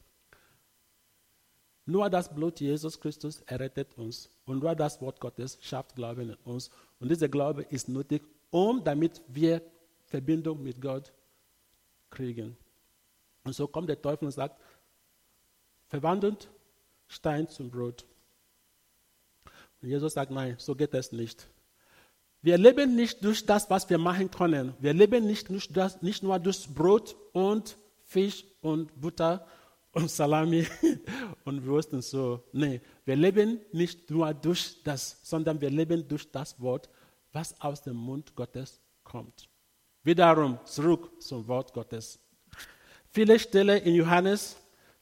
Nur 1.86 2.10
das 2.10 2.34
Blut 2.34 2.62
Jesus 2.62 2.98
Christus 2.98 3.42
errettet 3.42 3.90
uns. 3.98 4.30
Und 4.46 4.63
nur 4.63 4.74
das 4.74 5.02
Wort 5.02 5.20
Gottes 5.20 5.58
schafft 5.62 5.98
Glauben 5.98 6.30
in 6.30 6.36
uns. 6.46 6.70
Und 6.98 7.12
dieser 7.12 7.28
Glaube 7.28 7.63
ist 7.63 7.90
nötig, 7.90 8.22
um 8.52 8.82
damit 8.82 9.22
wir 9.28 9.62
Verbindung 10.06 10.63
mit 10.63 10.82
Gott 10.82 11.12
kriegen. 12.10 12.56
Und 13.47 13.53
so 13.53 13.65
kommt 13.65 13.88
der 13.88 14.01
Teufel 14.01 14.25
und 14.25 14.31
sagt, 14.31 14.60
verwandelt 15.88 16.49
Stein 17.07 17.47
zum 17.47 17.71
Brot. 17.71 18.05
Und 19.81 19.88
Jesus 19.88 20.13
sagt, 20.13 20.31
nein, 20.31 20.55
so 20.57 20.75
geht 20.75 20.93
es 20.93 21.13
nicht. 21.13 21.47
Wir 22.41 22.57
leben 22.57 22.93
nicht 22.93 23.23
durch 23.23 23.45
das, 23.45 23.69
was 23.69 23.89
wir 23.89 23.97
machen 23.97 24.29
können. 24.29 24.73
Wir 24.79 24.93
leben 24.93 25.25
nicht, 25.25 25.47
durch 25.47 25.71
das, 25.71 26.01
nicht 26.01 26.23
nur 26.23 26.38
durch 26.39 26.67
Brot 26.67 27.15
und 27.31 27.77
Fisch 28.03 28.43
und 28.60 28.99
Butter 28.99 29.47
und 29.93 30.12
Salami 30.12 30.67
und 31.45 31.65
Wurst 31.65 31.93
und 31.93 32.03
so. 32.03 32.43
Nein, 32.51 32.81
wir 33.05 33.15
leben 33.15 33.62
nicht 33.71 34.10
nur 34.10 34.33
durch 34.33 34.83
das, 34.83 35.21
sondern 35.23 35.62
wir 35.62 35.69
leben 35.69 36.05
durch 36.05 36.29
das 36.29 36.60
Wort, 36.60 36.89
was 37.31 37.60
aus 37.62 37.81
dem 37.81 37.95
Mund 37.95 38.36
Gottes 38.36 38.81
kommt. 39.05 39.47
Wiederum 40.03 40.60
zurück 40.65 41.21
zum 41.21 41.47
Wort 41.47 41.73
Gottes. 41.73 42.19
Viele 43.12 43.39
Stellen 43.39 43.82
in 43.84 43.96
Johannes 43.96 44.58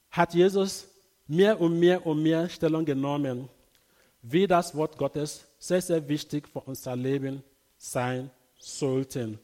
hat 0.10 0.34
Jesus 0.34 0.88
mehr 1.28 1.60
und 1.60 1.80
mehr 1.80 2.06
und 2.06 2.22
mehr 2.24 2.50
Stellung 2.50 2.86
genommen, 2.86 3.50
wie 4.22 4.48
das 4.48 4.76
Wort 4.76 4.98
Gottes 4.98 5.46
sehr, 5.60 5.82
sehr 5.82 6.08
wichtig 6.08 6.48
für 6.48 6.60
unser 6.60 6.96
Leben 6.96 7.44
sein 7.78 8.30
sollte. 8.58 9.38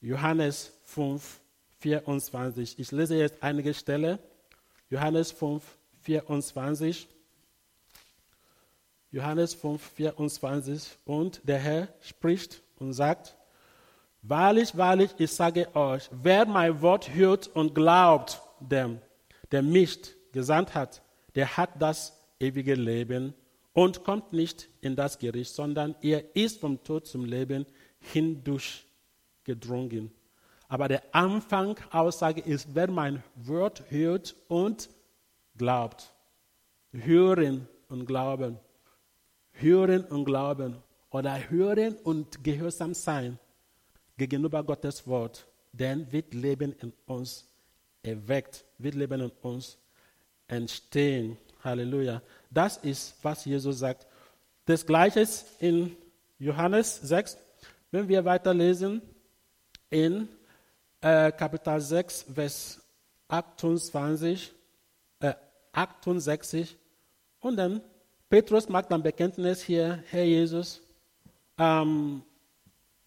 Johannes 0.00 0.72
5, 0.84 1.40
24. 1.78 2.78
Ich 2.78 2.92
lese 2.92 3.16
jetzt 3.16 3.42
einige 3.42 3.74
Stellen. 3.74 4.18
Johannes 4.90 5.32
5, 5.32 5.62
24. 6.02 7.08
Johannes 9.10 9.54
5, 9.54 9.82
24. 9.94 10.90
Und 11.04 11.40
der 11.44 11.58
Herr 11.58 11.88
spricht 12.00 12.62
und 12.78 12.92
sagt, 12.92 13.36
Wahrlich, 14.24 14.76
wahrlich, 14.76 15.10
ich 15.18 15.32
sage 15.32 15.74
euch, 15.74 16.08
wer 16.12 16.46
mein 16.46 16.80
Wort 16.80 17.12
hört 17.12 17.48
und 17.48 17.74
glaubt 17.74 18.40
dem, 18.60 19.00
der 19.50 19.62
mich 19.62 19.98
gesandt 20.30 20.76
hat, 20.76 21.02
der 21.34 21.56
hat 21.56 21.70
das 21.80 22.16
ewige 22.38 22.74
Leben 22.74 23.34
und 23.72 24.04
kommt 24.04 24.32
nicht 24.32 24.68
in 24.80 24.94
das 24.94 25.18
Gericht, 25.18 25.52
sondern 25.52 25.96
er 26.02 26.36
ist 26.36 26.60
vom 26.60 26.80
Tod 26.84 27.08
zum 27.08 27.24
Leben 27.24 27.66
hindurch 27.98 28.86
gedrungen. 29.42 30.12
Aber 30.68 30.86
der 30.86 31.02
Anfang 31.12 31.76
Aussage 31.90 32.42
ist, 32.42 32.68
wer 32.74 32.88
mein 32.88 33.24
Wort 33.34 33.82
hört 33.88 34.36
und 34.46 34.88
glaubt. 35.58 36.14
Hören 36.92 37.66
und 37.88 38.06
glauben. 38.06 38.60
Hören 39.50 40.04
und 40.04 40.24
glauben. 40.24 40.76
Oder 41.10 41.50
hören 41.50 41.96
und 42.04 42.44
gehorsam 42.44 42.94
sein 42.94 43.38
gegenüber 44.16 44.62
Gottes 44.62 45.06
Wort. 45.06 45.46
Denn 45.72 46.10
wird 46.12 46.34
Leben 46.34 46.74
in 46.80 46.92
uns 47.06 47.46
erweckt, 48.02 48.64
wird 48.78 48.94
Leben 48.94 49.20
in 49.20 49.30
uns 49.42 49.78
entstehen. 50.48 51.38
Halleluja. 51.64 52.20
Das 52.50 52.76
ist, 52.78 53.14
was 53.22 53.44
Jesus 53.44 53.78
sagt. 53.78 54.06
Das 54.64 54.84
Gleiche 54.84 55.20
ist 55.20 55.46
in 55.60 55.96
Johannes 56.38 57.00
6. 57.02 57.38
Wenn 57.90 58.08
wir 58.08 58.24
weiterlesen, 58.24 59.02
in 59.90 60.28
äh, 61.02 61.30
Kapitel 61.32 61.80
6, 61.80 62.26
Vers 62.34 62.80
28, 63.28 64.52
äh, 65.20 65.34
68. 65.72 66.76
Und 67.40 67.56
dann, 67.56 67.80
Petrus 68.28 68.68
macht 68.68 68.90
ein 68.90 69.02
Bekenntnis 69.02 69.62
hier, 69.62 70.02
Herr 70.10 70.24
Jesus, 70.24 70.80
ähm, 71.58 72.22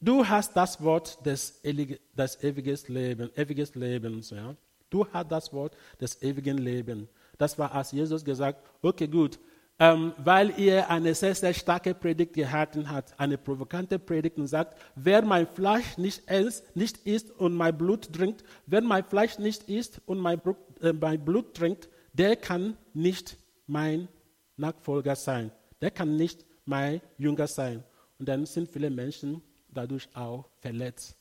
du 0.05 0.27
hast 0.27 0.55
das 0.55 0.81
Wort 0.81 1.25
des, 1.25 1.61
des 1.63 2.43
ewiges 2.43 2.87
Leben, 2.87 3.29
ewiges 3.35 3.75
Lebens. 3.75 4.29
Ja? 4.29 4.55
Du 4.89 5.05
hast 5.11 5.31
das 5.31 5.51
Wort 5.51 5.75
des 5.99 6.21
ewigen 6.21 6.57
Lebens. 6.57 7.09
Das 7.37 7.57
war, 7.57 7.73
als 7.73 7.91
Jesus 7.91 8.23
gesagt, 8.23 8.63
okay, 8.81 9.07
gut, 9.07 9.39
ähm, 9.77 10.13
weil 10.17 10.57
ihr 10.57 10.89
eine 10.89 11.13
sehr, 11.13 11.35
sehr 11.35 11.53
starke 11.53 11.93
Predigt 11.93 12.33
gehalten 12.33 12.89
habt, 12.89 13.19
eine 13.19 13.37
provokante 13.37 13.99
Predigt 13.99 14.37
und 14.37 14.47
sagt, 14.47 14.77
wer 14.95 15.21
mein 15.21 15.47
Fleisch 15.47 15.97
nicht 15.97 16.29
isst, 16.29 16.73
nicht 16.75 17.05
isst 17.05 17.31
und 17.31 17.53
mein 17.53 17.77
Blut 17.77 18.13
trinkt, 18.13 18.45
wer 18.67 18.81
mein 18.81 19.03
Fleisch 19.03 19.37
nicht 19.37 19.63
isst 19.63 20.01
und 20.05 20.19
mein, 20.19 20.39
äh, 20.81 20.93
mein 20.93 21.25
Blut 21.25 21.55
trinkt, 21.55 21.89
der 22.13 22.37
kann 22.37 22.77
nicht 22.93 23.37
mein 23.67 24.07
Nachfolger 24.55 25.17
sein. 25.17 25.51
Der 25.81 25.91
kann 25.91 26.15
nicht 26.15 26.45
mein 26.63 27.01
Jünger 27.17 27.47
sein. 27.47 27.83
Und 28.17 28.29
dann 28.29 28.45
sind 28.45 28.69
viele 28.69 28.89
Menschen 28.89 29.41
dadurch 29.75 30.07
auch 30.15 30.49
verletzt. 30.59 31.15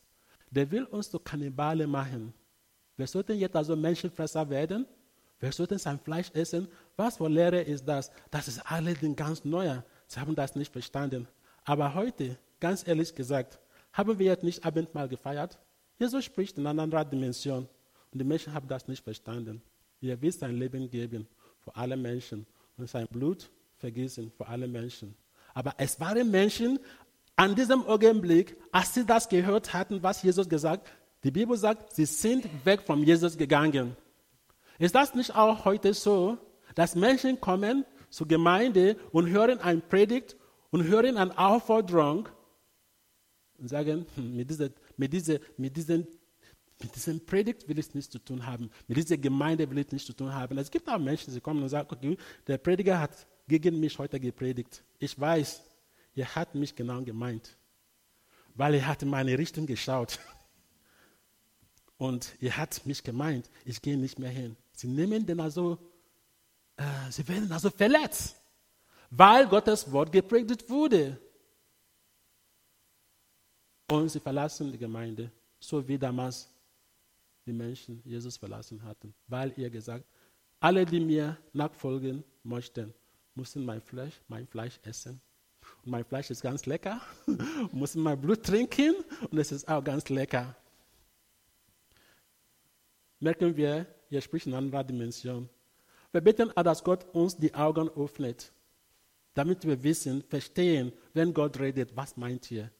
Der 0.50 0.70
will 0.70 0.84
uns 0.84 1.10
zu 1.10 1.18
Kannibale 1.18 1.86
machen. 1.86 2.32
Wir 2.96 3.06
sollten 3.06 3.36
jetzt 3.38 3.56
also 3.56 3.74
Menschenfresser 3.74 4.48
werden. 4.48 4.86
Wir 5.40 5.52
sollten 5.52 5.78
sein 5.78 5.98
Fleisch 5.98 6.30
essen. 6.32 6.68
Was 6.96 7.16
für 7.16 7.28
Lehre 7.28 7.60
ist 7.60 7.84
das? 7.84 8.10
Das 8.30 8.48
ist 8.48 8.60
allerdings 8.70 9.16
ganz 9.16 9.44
neu. 9.44 9.78
Sie 10.06 10.20
haben 10.20 10.34
das 10.34 10.54
nicht 10.54 10.72
verstanden. 10.72 11.26
Aber 11.64 11.92
heute, 11.92 12.38
ganz 12.60 12.86
ehrlich 12.86 13.14
gesagt, 13.14 13.58
haben 13.92 14.18
wir 14.18 14.26
jetzt 14.26 14.44
nicht 14.44 14.64
Abendmahl 14.64 15.08
gefeiert. 15.08 15.58
Jesus 15.98 16.24
spricht 16.24 16.56
in 16.58 16.66
einer 16.66 16.82
anderen 16.82 17.10
Dimension. 17.10 17.68
Und 18.12 18.18
die 18.18 18.24
Menschen 18.24 18.54
haben 18.54 18.68
das 18.68 18.86
nicht 18.86 19.02
verstanden. 19.02 19.60
Er 20.00 20.20
will 20.20 20.32
sein 20.32 20.56
Leben 20.56 20.88
geben 20.88 21.26
für 21.60 21.74
alle 21.74 21.96
Menschen 21.96 22.46
und 22.76 22.88
sein 22.88 23.06
Blut 23.08 23.50
vergießen 23.78 24.30
für 24.30 24.46
alle 24.46 24.68
Menschen. 24.68 25.14
Aber 25.54 25.74
es 25.78 25.98
waren 25.98 26.30
Menschen 26.30 26.78
an 27.36 27.54
diesem 27.54 27.84
Augenblick, 27.86 28.56
als 28.72 28.94
sie 28.94 29.04
das 29.04 29.28
gehört 29.28 29.72
hatten, 29.72 30.02
was 30.02 30.22
Jesus 30.22 30.48
gesagt 30.48 30.90
die 31.24 31.30
Bibel 31.30 31.56
sagt, 31.56 31.94
sie 31.94 32.04
sind 32.04 32.46
weg 32.66 32.82
von 32.82 33.02
Jesus 33.02 33.36
gegangen. 33.38 33.96
Ist 34.78 34.94
das 34.94 35.14
nicht 35.14 35.34
auch 35.34 35.64
heute 35.64 35.94
so, 35.94 36.36
dass 36.74 36.94
Menschen 36.94 37.40
kommen 37.40 37.86
zur 38.10 38.28
Gemeinde 38.28 38.96
und 39.10 39.30
hören 39.30 39.58
ein 39.58 39.80
Predigt 39.80 40.36
und 40.70 40.84
hören 40.84 41.16
eine 41.16 41.36
Aufforderung 41.38 42.28
und 43.58 43.68
sagen, 43.68 44.06
hm, 44.14 44.36
mit, 44.36 44.50
dieser, 44.50 44.68
mit, 44.98 45.12
dieser, 45.14 45.38
mit, 45.56 45.74
diesen, 45.74 46.06
mit 46.82 46.94
diesem 46.94 47.24
Predigt 47.24 47.66
will 47.68 47.78
ich 47.78 47.94
nichts 47.94 48.10
zu 48.10 48.18
tun 48.18 48.44
haben, 48.44 48.70
mit 48.86 48.98
dieser 48.98 49.16
Gemeinde 49.16 49.70
will 49.70 49.78
ich 49.78 49.90
nichts 49.92 50.06
zu 50.06 50.12
tun 50.12 50.34
haben. 50.34 50.58
Es 50.58 50.70
gibt 50.70 50.86
auch 50.88 50.98
Menschen, 50.98 51.32
die 51.32 51.40
kommen 51.40 51.62
und 51.62 51.70
sagen, 51.70 51.88
okay, 51.90 52.18
der 52.46 52.58
Prediger 52.58 53.00
hat 53.00 53.26
gegen 53.48 53.80
mich 53.80 53.98
heute 53.98 54.20
gepredigt. 54.20 54.84
Ich 54.98 55.18
weiß, 55.18 55.62
er 56.14 56.34
hat 56.34 56.54
mich 56.54 56.74
genau 56.74 57.02
gemeint, 57.02 57.56
weil 58.54 58.74
er 58.74 58.86
hat 58.86 59.02
in 59.02 59.10
meine 59.10 59.36
Richtung 59.36 59.66
geschaut. 59.66 60.18
Und 61.96 62.34
er 62.40 62.56
hat 62.56 62.84
mich 62.86 63.02
gemeint, 63.02 63.50
ich 63.64 63.80
gehe 63.80 63.96
nicht 63.96 64.18
mehr 64.18 64.30
hin. 64.30 64.56
Sie 64.72 64.88
nehmen 64.88 65.24
den 65.24 65.40
also, 65.40 65.78
äh, 66.76 67.10
sie 67.10 67.26
werden 67.28 67.50
also 67.50 67.70
verletzt, 67.70 68.36
weil 69.10 69.46
Gottes 69.46 69.90
Wort 69.90 70.12
gepredigt 70.12 70.68
wurde. 70.68 71.18
Und 73.88 74.08
sie 74.08 74.20
verlassen 74.20 74.72
die 74.72 74.78
Gemeinde, 74.78 75.30
so 75.60 75.86
wie 75.86 75.98
damals 75.98 76.48
die 77.46 77.52
Menschen 77.52 78.02
Jesus 78.04 78.36
verlassen 78.36 78.82
hatten, 78.82 79.14
weil 79.28 79.52
er 79.56 79.70
gesagt, 79.70 80.04
alle, 80.60 80.84
die 80.84 81.00
mir 81.00 81.36
nachfolgen 81.52 82.24
möchten, 82.42 82.94
müssen 83.34 83.64
mein 83.64 83.82
Fleisch, 83.82 84.20
mein 84.28 84.46
Fleisch 84.46 84.80
essen. 84.82 85.20
Mein 85.86 86.04
Fleisch 86.04 86.30
ist 86.30 86.42
ganz 86.42 86.66
lecker, 86.66 87.00
müssen 87.72 88.02
mein 88.02 88.20
Blut 88.20 88.42
trinken 88.42 88.94
und 89.30 89.38
es 89.38 89.52
ist 89.52 89.68
auch 89.68 89.82
ganz 89.82 90.08
lecker 90.08 90.56
merken 93.24 93.56
wir, 93.56 93.86
hier 94.08 94.20
spricht 94.20 94.46
eine 94.46 94.58
andere 94.58 94.84
Dimension. 94.84 95.48
Wir 96.12 96.20
beten, 96.20 96.52
dass 96.54 96.84
Gott 96.84 97.04
uns 97.12 97.36
die 97.36 97.52
Augen 97.54 97.88
öffnet, 97.88 98.52
damit 99.32 99.66
wir 99.66 99.82
wissen, 99.82 100.22
verstehen, 100.22 100.92
wenn 101.12 101.34
Gott 101.34 101.58
redet, 101.58 101.96
was 101.96 102.16
meint 102.16 102.48
ihr? 102.50 102.70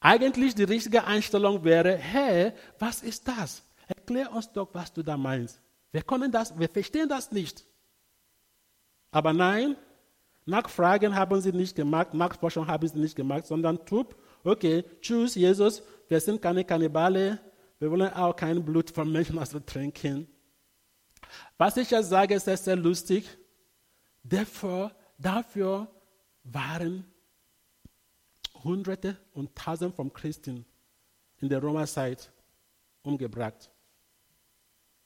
Eigentlich 0.00 0.54
die 0.54 0.64
richtige 0.64 1.04
Einstellung 1.04 1.64
wäre, 1.64 1.96
hey, 1.96 2.52
was 2.78 3.02
ist 3.02 3.26
das? 3.26 3.62
Erklär 3.88 4.30
uns 4.32 4.52
doch, 4.52 4.68
was 4.74 4.92
du 4.92 5.02
da 5.02 5.16
meinst. 5.16 5.60
Wir 5.92 6.02
können 6.02 6.30
das, 6.30 6.56
wir 6.58 6.68
verstehen 6.68 7.08
das 7.08 7.32
nicht. 7.32 7.64
Aber 9.10 9.32
nein, 9.32 9.76
Nachfragen 10.44 11.14
haben 11.14 11.40
sie 11.40 11.52
nicht 11.52 11.76
gemacht, 11.76 12.14
Nachforschung 12.14 12.66
haben 12.66 12.86
sie 12.88 12.98
nicht 12.98 13.14
gemacht, 13.14 13.46
sondern 13.46 13.84
tup, 13.86 14.16
okay, 14.42 14.84
tschüss, 15.00 15.34
Jesus, 15.34 15.82
wir 16.08 16.20
sind 16.20 16.42
keine 16.42 16.64
Kannibale, 16.64 17.38
wir 17.78 17.90
wollen 17.90 18.12
auch 18.12 18.34
kein 18.34 18.64
Blut 18.64 18.90
von 18.90 19.10
Menschen 19.10 19.38
also 19.38 19.60
trinken. 19.60 20.26
Was 21.56 21.76
ich 21.76 21.90
jetzt 21.90 22.08
sage, 22.08 22.34
ist 22.34 22.44
sehr 22.46 22.76
lustig. 22.76 23.26
Dafür, 24.22 24.92
dafür 25.18 25.88
waren 26.44 27.04
Hunderte 28.62 29.16
und 29.32 29.54
Tausende 29.56 29.94
von 29.94 30.12
Christen 30.12 30.64
in 31.40 31.48
der 31.48 31.62
Römerzeit 31.62 32.30
umgebracht. 33.02 33.70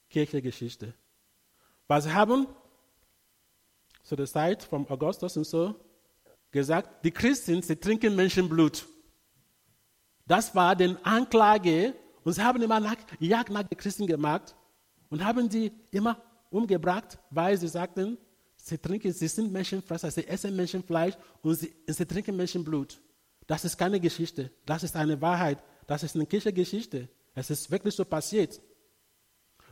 Kirchengeschichte. 0.09 0.93
Was 1.87 2.07
haben 2.07 2.47
zu 4.07 4.15
der 4.15 4.25
Zeit 4.25 4.63
von 4.63 4.89
Augustus 4.89 5.35
und 5.35 5.45
so 5.45 5.75
gesagt, 6.49 7.03
die 7.03 7.11
Christen, 7.11 7.61
sie 7.61 7.75
trinken 7.75 8.15
Menschenblut. 8.15 8.87
Das 10.25 10.55
war 10.55 10.77
die 10.77 10.95
Anklage 11.03 11.93
und 12.23 12.31
sie 12.31 12.41
haben 12.41 12.61
immer 12.61 12.79
nach, 12.79 12.95
Jagd 13.19 13.49
nach 13.49 13.63
den 13.63 13.77
Christen 13.77 14.07
gemacht 14.07 14.55
und 15.09 15.23
haben 15.23 15.51
sie 15.51 15.73
immer 15.91 16.21
umgebracht, 16.49 17.19
weil 17.31 17.57
sie 17.57 17.67
sagten, 17.67 18.17
sie 18.55 18.77
trinken, 18.77 19.11
sie 19.11 19.27
sind 19.27 19.51
Menschenfresser, 19.51 20.09
sie 20.09 20.25
essen 20.25 20.55
Menschenfleisch 20.55 21.15
und 21.41 21.55
sie, 21.55 21.75
sie 21.85 22.05
trinken 22.05 22.37
Menschenblut. 22.37 23.01
Das 23.45 23.65
ist 23.65 23.77
keine 23.77 23.99
Geschichte, 23.99 24.51
das 24.65 24.83
ist 24.83 24.95
eine 24.95 25.19
Wahrheit, 25.21 25.61
das 25.85 26.03
ist 26.03 26.15
eine 26.15 26.25
Kirchengeschichte. 26.25 27.09
Es 27.35 27.49
ist 27.49 27.69
wirklich 27.69 27.93
so 27.93 28.05
passiert. 28.05 28.61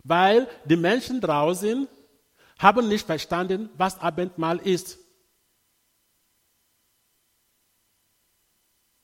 Weil 0.03 0.47
die 0.65 0.75
Menschen 0.75 1.21
draußen 1.21 1.87
haben 2.57 2.87
nicht 2.87 3.05
verstanden, 3.05 3.69
was 3.77 3.99
Abendmahl 3.99 4.57
ist. 4.59 4.97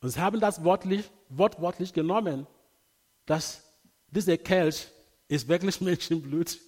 Und 0.02 0.10
sie 0.10 0.20
haben 0.20 0.40
das 0.40 0.64
wortlich, 0.64 1.10
wortwörtlich 1.30 1.94
genommen 1.94 2.48
dass 3.32 3.64
dieser 4.10 4.38
Kelch 4.38 4.88
ist 5.28 5.48
wirklich 5.48 5.80
Menschenblut. 5.90 6.60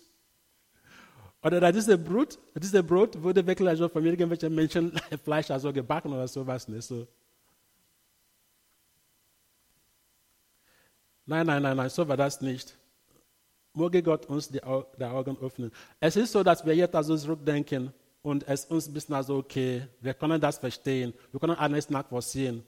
Oder 1.42 1.60
dass 1.60 1.74
diese 1.74 1.98
Brot, 1.98 2.40
diese 2.56 2.82
Brot 2.82 3.22
wurde 3.22 3.46
wirklich 3.46 3.68
also 3.68 3.90
von 3.90 4.06
irgendwelchen 4.06 4.56
Menschen 4.56 4.98
Fleisch 5.24 5.52
also 5.52 5.74
gebacken 5.74 6.14
oder 6.14 6.28
sowas. 6.28 6.68
Nicht 6.70 6.86
so. 6.86 7.06
Nein, 11.26 11.46
nein, 11.46 11.62
nein, 11.62 11.76
nein, 11.76 11.90
so 11.90 12.08
war 12.08 12.18
das 12.18 12.40
nicht. 12.40 12.78
Möge 13.74 14.04
Gott 14.04 14.28
uns 14.28 14.50
die, 14.50 14.60
die 14.60 15.04
Augen 15.06 15.38
öffnen. 15.42 15.72
Es 16.00 16.16
ist 16.16 16.32
so, 16.32 16.44
dass 16.44 16.66
wir 16.66 16.76
jetzt 16.76 16.96
also 16.96 17.18
zurückdenken 17.18 17.92
und 18.22 18.48
es 18.48 18.66
uns 18.66 18.88
ein 18.88 18.94
bisschen 18.94 19.16
also, 19.16 19.38
okay, 19.38 19.88
wir 20.00 20.14
können 20.14 20.40
das 20.40 20.58
verstehen, 20.58 21.14
wir 21.32 21.40
können 21.40 21.56
alles 21.56 21.90
nachvollziehen. 21.90 22.64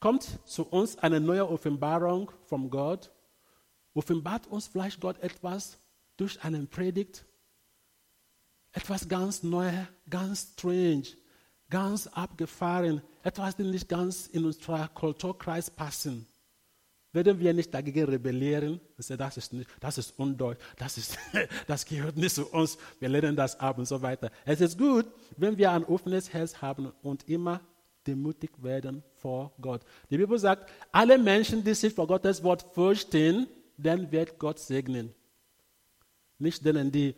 Kommt 0.00 0.26
zu 0.44 0.64
uns 0.64 0.98
eine 0.98 1.20
neue 1.20 1.48
Offenbarung 1.48 2.30
von 2.44 2.70
Gott? 2.70 3.10
Offenbart 3.94 4.46
uns 4.46 4.66
vielleicht 4.66 5.00
Gott 5.00 5.18
etwas 5.20 5.78
durch 6.16 6.42
einen 6.44 6.68
Predigt? 6.68 7.24
Etwas 8.72 9.08
ganz 9.08 9.42
Neues, 9.42 9.86
ganz 10.10 10.52
strange, 10.52 11.06
ganz 11.70 12.06
abgefahren, 12.08 13.02
etwas, 13.22 13.56
das 13.56 13.66
nicht 13.66 13.88
ganz 13.88 14.26
in 14.26 14.44
unserer 14.44 14.88
Kulturkreis 14.88 15.70
passen. 15.70 16.26
Werden 17.14 17.38
wir 17.38 17.54
nicht 17.54 17.72
dagegen 17.72 18.06
rebellieren 18.06 18.80
das 18.96 19.36
ist, 19.36 19.52
nicht, 19.52 19.70
das 19.78 19.98
ist 19.98 20.18
undeutsch, 20.18 20.58
das, 20.76 20.98
ist, 20.98 21.16
das 21.68 21.86
gehört 21.86 22.16
nicht 22.16 22.34
zu 22.34 22.44
uns, 22.46 22.76
wir 22.98 23.08
lehnen 23.08 23.36
das 23.36 23.58
ab 23.60 23.78
und 23.78 23.86
so 23.86 24.02
weiter. 24.02 24.32
Es 24.44 24.60
ist 24.60 24.76
gut, 24.76 25.06
wenn 25.36 25.56
wir 25.56 25.70
ein 25.70 25.84
offenes 25.84 26.32
Herz 26.32 26.60
haben 26.60 26.92
und 27.02 27.28
immer 27.28 27.60
demütig 28.04 28.50
werden 28.60 29.04
vor 29.14 29.52
Gott. 29.60 29.82
Die 30.10 30.18
Bibel 30.18 30.36
sagt, 30.40 30.68
alle 30.90 31.16
Menschen, 31.16 31.62
die 31.62 31.74
sich 31.74 31.94
vor 31.94 32.08
Gottes 32.08 32.42
Wort 32.42 32.66
fürchten, 32.74 33.46
dann 33.78 34.10
wird 34.10 34.36
Gott 34.40 34.58
segnen. 34.58 35.14
Nicht 36.40 36.66
denen, 36.66 36.90
die, 36.90 37.14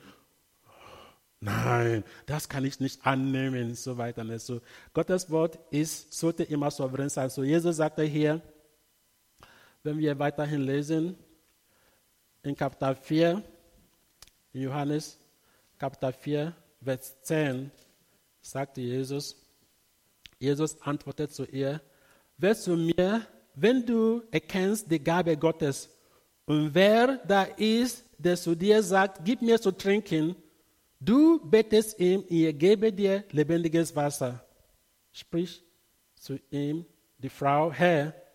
nein, 1.40 2.04
das 2.26 2.50
kann 2.50 2.66
ich 2.66 2.80
nicht 2.80 3.04
annehmen, 3.06 3.70
und 3.70 3.78
so 3.78 3.96
weiter. 3.96 4.20
Und 4.20 4.38
so. 4.42 4.60
Gottes 4.92 5.30
Wort 5.30 5.58
ist, 5.70 6.12
sollte 6.12 6.42
immer 6.42 6.70
souverän 6.70 7.08
sein. 7.08 7.30
So 7.30 7.42
Jesus 7.42 7.76
sagte 7.76 8.02
hier, 8.02 8.42
wenn 9.86 9.98
wir 9.98 10.18
weiterhin 10.18 10.62
lesen, 10.62 11.16
in 12.42 12.56
Kapitel 12.56 12.96
4, 12.96 13.40
Johannes 14.52 15.16
Kapitel 15.78 16.12
4, 16.12 16.52
Vers 16.82 17.22
10, 17.22 17.70
sagte 18.40 18.80
Jesus, 18.80 19.36
Jesus 20.40 20.82
antwortet 20.82 21.32
zu 21.32 21.44
ihr, 21.44 21.80
wer 22.36 22.56
zu 22.56 22.76
mir, 22.76 23.24
wenn 23.54 23.86
du 23.86 24.24
erkennst 24.32 24.90
die 24.90 24.98
Gabe 24.98 25.36
Gottes 25.36 25.88
und 26.46 26.74
wer 26.74 27.18
da 27.18 27.44
ist, 27.56 28.04
der 28.18 28.36
zu 28.36 28.56
dir 28.56 28.82
sagt, 28.82 29.24
gib 29.24 29.40
mir 29.40 29.60
zu 29.60 29.70
trinken, 29.70 30.34
du 30.98 31.38
betest 31.48 32.00
ihm, 32.00 32.24
er 32.28 32.52
gebe 32.52 32.92
dir 32.92 33.22
lebendiges 33.30 33.94
Wasser. 33.94 34.44
Sprich 35.12 35.62
zu 36.16 36.40
ihm 36.50 36.84
die 37.18 37.28
Frau, 37.28 37.70
Herr, 37.70 38.25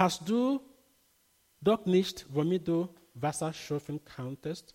Hast 0.00 0.26
du 0.26 0.62
doch 1.60 1.84
nicht, 1.84 2.24
womit 2.30 2.66
du 2.66 2.88
Wasser 3.12 3.52
schöpfen 3.52 4.02
konntest? 4.02 4.74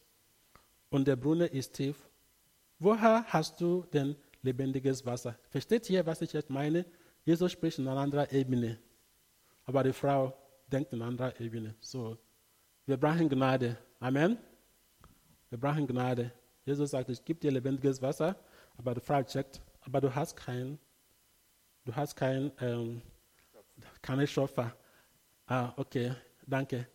Und 0.91 1.07
der 1.07 1.15
Brunnen 1.15 1.49
ist 1.49 1.73
tief. 1.73 2.07
Woher 2.77 3.25
hast 3.29 3.59
du 3.59 3.87
denn 3.91 4.15
lebendiges 4.43 5.03
Wasser? 5.03 5.35
Versteht 5.49 5.89
ihr, 5.89 6.05
was 6.05 6.21
ich 6.21 6.31
jetzt 6.31 6.51
meine? 6.51 6.85
Jesus 7.23 7.51
spricht 7.53 7.79
in 7.79 7.87
einer 7.87 8.01
anderen 8.01 8.29
Ebene. 8.29 8.77
Aber 9.63 9.83
die 9.83 9.93
Frau 9.93 10.31
denkt 10.71 10.93
in 10.93 11.01
einer 11.01 11.09
anderen 11.09 11.33
Ebene. 11.43 11.73
So, 11.79 12.19
wir 12.85 12.97
brauchen 12.97 13.27
Gnade. 13.27 13.79
Amen. 13.99 14.37
Wir 15.49 15.59
brauchen 15.59 15.87
Gnade. 15.87 16.31
Jesus 16.65 16.91
sagt, 16.91 17.09
ich 17.09 17.25
gebe 17.25 17.39
dir 17.39 17.49
lebendiges 17.49 17.99
Wasser, 17.99 18.35
aber 18.77 18.93
die 18.93 19.01
Frau 19.01 19.23
checkt, 19.23 19.59
aber 19.81 20.01
du 20.01 20.13
hast 20.13 20.35
kein, 20.35 20.77
du 21.83 21.95
hast 21.95 22.15
kein, 22.15 22.51
ähm, 22.61 23.01
keine 24.03 24.27
Schöpfer. 24.27 24.71
Ah, 25.47 25.73
okay, 25.77 26.13
danke. 26.45 26.87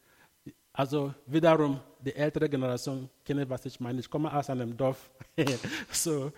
Also 0.72 1.14
wiederum, 1.26 1.80
die 2.00 2.14
ältere 2.14 2.48
Generation 2.48 3.08
kennt, 3.24 3.48
was 3.48 3.66
ich 3.66 3.78
meine. 3.80 4.00
Ich 4.00 4.08
komme 4.08 4.32
aus 4.32 4.50
einem 4.50 4.76
Dorf. 4.76 5.10
so, 5.92 6.32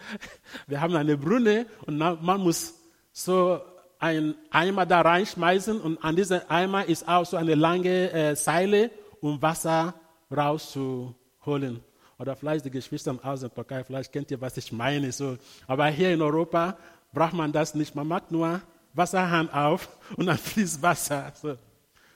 wir 0.67 0.81
haben 0.81 0.97
eine 0.97 1.17
Brunne 1.17 1.67
und 1.87 1.97
man 1.99 2.41
muss 2.41 2.75
so 3.13 3.61
einen 3.99 4.35
Eimer 4.51 4.85
da 4.85 5.01
reinschmeißen 5.03 5.81
und 5.81 6.03
an 6.05 6.17
diesem 6.17 6.41
Eimer 6.49 6.85
ist 6.85 7.07
auch 7.07 7.25
so 7.25 7.37
eine 7.37 7.55
lange 7.55 8.11
äh, 8.11 8.35
Seile, 8.35 8.91
um 9.21 9.41
Wasser 9.41 9.95
rauszuholen. 10.31 11.81
Oder 12.19 12.37
vielleicht 12.37 12.65
die 12.65 12.71
Geschwister 12.71 13.17
aus 13.23 13.41
der 13.41 13.55
Türkei, 13.55 13.85
vielleicht 13.85 14.13
kennt 14.13 14.31
ihr, 14.31 14.41
was 14.41 14.57
ich 14.57 14.73
meine. 14.73 15.13
So. 15.13 15.37
Aber 15.67 15.87
hier 15.87 16.13
in 16.13 16.21
Europa 16.21 16.77
braucht 17.13 17.35
man 17.35 17.53
das 17.53 17.75
nicht. 17.75 17.95
Man 17.95 18.07
macht 18.07 18.31
nur 18.31 18.61
Wasserhahn 18.93 19.51
auf 19.51 19.89
und 20.17 20.27
dann 20.27 20.39
fließt 20.39 20.83
Wasser. 20.83 21.33
So. 21.41 21.57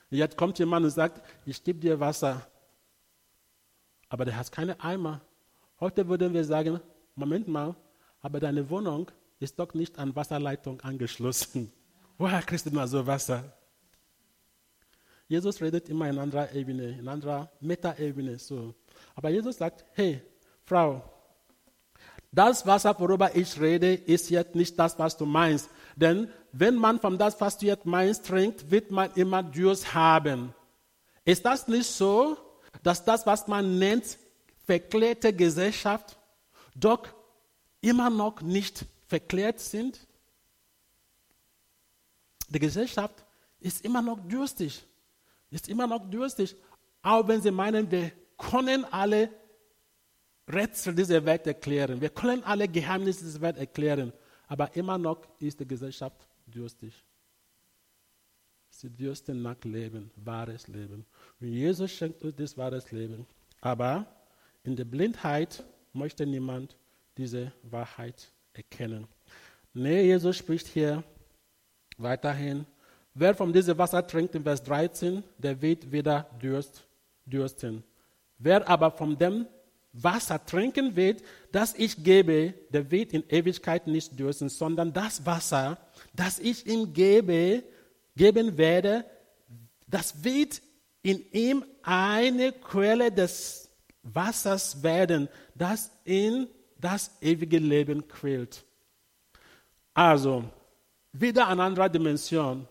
Jetzt 0.09 0.37
kommt 0.37 0.57
jemand 0.59 0.85
und 0.85 0.91
sagt, 0.91 1.21
ich 1.45 1.63
gebe 1.63 1.79
dir 1.79 1.99
Wasser, 1.99 2.45
aber 4.09 4.23
der 4.23 4.37
hat 4.37 4.51
keine 4.51 4.79
Eimer. 4.79 5.21
Heute 5.79 6.07
würden 6.07 6.33
wir 6.33 6.45
sagen, 6.45 6.79
Moment 7.15 7.47
mal, 7.47 7.75
aber 8.21 8.39
deine 8.39 8.69
Wohnung 8.69 9.11
ist 9.39 9.59
doch 9.59 9.73
nicht 9.73 9.99
an 9.99 10.15
Wasserleitung 10.15 10.79
angeschlossen. 10.81 11.71
Woher 12.17 12.41
kriegst 12.41 12.65
du 12.65 12.71
mal 12.71 12.87
so 12.87 13.05
Wasser? 13.05 13.53
Jesus 15.27 15.61
redet 15.61 15.89
immer 15.89 16.09
in 16.09 16.17
anderer 16.17 16.53
Ebene, 16.53 16.97
in 16.97 17.07
anderer 17.07 17.51
Metaebene. 17.59 18.39
So. 18.39 18.73
Aber 19.13 19.29
Jesus 19.29 19.57
sagt, 19.57 19.85
hey, 19.91 20.21
Frau, 20.63 21.03
das 22.31 22.65
Wasser, 22.65 22.97
worüber 22.99 23.35
ich 23.35 23.59
rede, 23.59 23.93
ist 23.93 24.29
jetzt 24.29 24.55
nicht 24.55 24.77
das, 24.79 24.97
was 24.97 25.17
du 25.17 25.25
meinst. 25.25 25.69
Denn 25.95 26.29
wenn 26.59 26.75
man 26.75 26.99
von 26.99 27.17
das, 27.17 27.37
jetzt 27.61 27.85
meinst, 27.85 28.25
trinkt, 28.25 28.71
wird 28.71 28.89
man 28.89 29.11
immer 29.13 29.43
Durst 29.43 29.93
haben. 29.93 30.53
Ist 31.23 31.45
das 31.45 31.67
nicht 31.67 31.85
so, 31.85 32.37
dass 32.81 33.03
das, 33.03 33.25
was 33.25 33.47
man 33.47 33.77
nennt, 33.77 34.17
verklärte 34.65 35.31
Gesellschaft, 35.33 36.17
doch 36.75 37.07
immer 37.81 38.09
noch 38.09 38.41
nicht 38.41 38.85
verklärt 39.07 39.59
sind? 39.59 39.99
Die 42.49 42.59
Gesellschaft 42.59 43.23
ist 43.59 43.83
immer 43.85 44.01
noch 44.01 44.19
durstig, 44.19 44.83
ist 45.51 45.69
immer 45.69 45.85
noch 45.85 46.09
durstig, 46.09 46.55
auch 47.03 47.27
wenn 47.27 47.41
sie 47.41 47.51
meinen, 47.51 47.89
wir 47.91 48.11
können 48.37 48.83
alle 48.85 49.29
Rätsel 50.51 50.95
dieser 50.95 51.23
Welt 51.23 51.45
erklären, 51.45 52.01
wir 52.01 52.09
können 52.09 52.43
alle 52.43 52.67
Geheimnisse 52.67 53.25
dieser 53.25 53.41
Welt 53.41 53.57
erklären. 53.57 54.11
Aber 54.47 54.73
immer 54.75 54.97
noch 54.97 55.19
ist 55.39 55.59
die 55.59 55.67
Gesellschaft 55.67 56.26
durstig. 56.47 57.03
Sie 58.69 58.89
dürsten 58.89 59.41
nach 59.41 59.63
Leben, 59.63 60.11
wahres 60.15 60.67
Leben. 60.67 61.05
Und 61.39 61.47
Jesus 61.47 61.91
schenkt 61.91 62.23
uns 62.23 62.35
das 62.35 62.57
wahres 62.57 62.91
Leben. 62.91 63.25
Aber 63.61 64.05
in 64.63 64.75
der 64.75 64.85
Blindheit 64.85 65.63
möchte 65.93 66.25
niemand 66.25 66.75
diese 67.17 67.51
Wahrheit 67.63 68.31
erkennen. 68.53 69.07
Nee, 69.73 70.03
Jesus 70.03 70.37
spricht 70.37 70.67
hier 70.67 71.03
weiterhin. 71.97 72.65
Wer 73.13 73.33
von 73.33 73.51
diesem 73.51 73.77
Wasser 73.77 74.05
trinkt, 74.05 74.35
in 74.35 74.43
Vers 74.43 74.61
13, 74.63 75.23
der 75.37 75.59
wird 75.59 75.91
wieder 75.91 76.29
Durst, 76.39 76.85
dürsten. 77.25 77.83
Wer 78.37 78.67
aber 78.69 78.91
von 78.91 79.17
dem 79.17 79.47
Wasser 80.03 80.45
trinken 80.45 80.95
wird, 80.95 81.21
das 81.51 81.73
ich 81.75 82.03
gebe, 82.03 82.53
der 82.69 82.91
wird 82.91 83.13
in 83.13 83.23
Ewigkeit 83.29 83.87
nicht 83.87 84.19
dürsten, 84.19 84.49
sondern 84.49 84.93
das 84.93 85.25
Wasser, 85.25 85.77
das 86.13 86.39
ich 86.39 86.67
ihm 86.67 86.93
gebe, 86.93 87.63
geben 88.15 88.57
werde, 88.57 89.05
das 89.87 90.23
wird 90.23 90.61
in 91.01 91.23
ihm 91.31 91.65
eine 91.83 92.51
Quelle 92.51 93.11
des 93.11 93.69
Wassers 94.03 94.83
werden, 94.83 95.29
das 95.55 95.91
in 96.03 96.47
das 96.79 97.11
ewige 97.21 97.59
Leben 97.59 98.07
quält. 98.07 98.63
Also, 99.93 100.43
wieder 101.11 101.47
eine 101.47 101.63
andere 101.63 101.89
Dimension. 101.89 102.67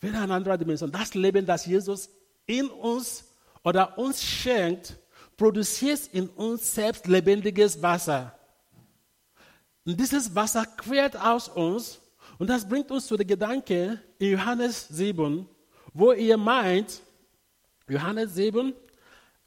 Wieder 0.00 0.22
eine 0.22 0.34
andere 0.34 0.58
Dimension. 0.58 0.90
Das 0.90 1.14
Leben, 1.14 1.44
das 1.44 1.66
Jesus 1.66 2.08
in 2.46 2.68
uns 2.68 3.24
oder 3.62 3.98
uns 3.98 4.22
schenkt, 4.22 4.96
produziert 5.42 6.08
in 6.12 6.28
uns 6.28 6.72
selbst 6.72 7.08
lebendiges 7.08 7.82
Wasser. 7.82 8.32
Und 9.84 9.98
dieses 9.98 10.32
Wasser 10.32 10.64
quert 10.64 11.16
aus 11.16 11.48
uns 11.48 12.00
und 12.38 12.48
das 12.48 12.68
bringt 12.68 12.92
uns 12.92 13.08
zu 13.08 13.16
dem 13.16 13.26
Gedanke 13.26 14.00
in 14.20 14.30
Johannes 14.30 14.86
7, 14.86 15.48
wo 15.92 16.12
ihr 16.12 16.36
meint, 16.36 17.00
Johannes 17.88 18.36
7, 18.36 18.72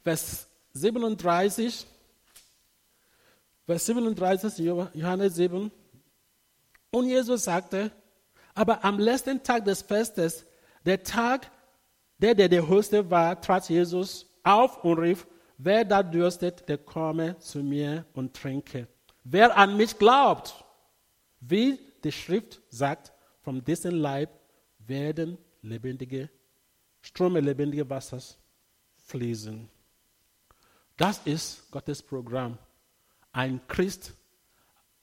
Vers 0.04 0.46
37, 0.74 1.86
Vers 3.64 3.86
37, 3.86 4.66
Johannes 4.92 5.34
7, 5.34 5.72
und 6.90 7.06
Jesus 7.06 7.44
sagte, 7.44 7.90
aber 8.54 8.84
am 8.84 8.98
letzten 8.98 9.42
Tag 9.42 9.64
des 9.64 9.80
Festes, 9.80 10.44
der 10.84 11.02
Tag, 11.02 11.50
der 12.18 12.34
der 12.34 12.50
der 12.50 12.68
Höchste 12.68 13.10
war, 13.10 13.40
trat 13.40 13.70
Jesus 13.70 14.26
auf 14.42 14.84
und 14.84 14.98
rief, 14.98 15.26
Wer 15.58 15.84
da 15.84 16.02
dürstet, 16.02 16.68
der 16.68 16.78
komme 16.78 17.38
zu 17.38 17.62
mir 17.62 18.04
und 18.12 18.34
trinke. 18.34 18.88
Wer 19.24 19.56
an 19.56 19.76
mich 19.76 19.98
glaubt, 19.98 20.54
wie 21.40 21.78
die 22.04 22.12
Schrift 22.12 22.60
sagt, 22.68 23.12
von 23.40 23.64
dessen 23.64 23.92
Leib 23.92 24.30
werden 24.78 25.38
lebendige 25.62 26.28
Ströme 27.00 27.40
lebendigen 27.40 27.88
Wassers 27.88 28.36
fließen. 28.96 29.68
Das 30.96 31.20
ist 31.24 31.70
Gottes 31.70 32.02
Programm. 32.02 32.58
Ein 33.32 33.60
Christ, 33.68 34.14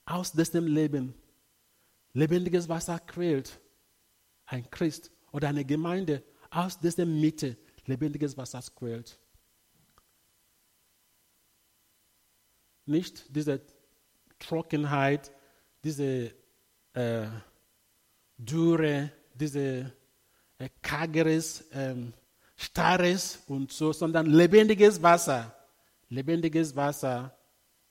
aus 0.06 0.34
dessen 0.34 0.68
Leben 0.68 1.14
lebendiges 2.14 2.68
Wasser 2.68 2.99
quält. 2.99 3.60
Ein 4.45 4.70
Christ 4.70 5.12
oder 5.32 5.47
eine 5.47 5.64
Gemeinde, 5.64 6.24
aus 6.49 6.80
dessen 6.80 7.20
Mitte 7.20 7.58
lebendiges 7.86 8.36
Wasser 8.36 8.62
quält. 8.76 9.18
Nicht 12.86 13.36
diese 13.36 13.61
Trockenheit, 14.39 15.31
diese 15.84 16.34
äh, 16.93 17.27
Dürre, 18.38 19.11
diese 19.34 19.91
äh, 20.57 20.69
kageres, 20.81 21.65
ähm, 21.71 22.13
starres 22.55 23.43
und 23.47 23.71
so, 23.71 23.93
sondern 23.93 24.27
lebendiges 24.27 25.01
Wasser. 25.01 25.55
Lebendiges 26.09 26.75
Wasser, 26.75 27.36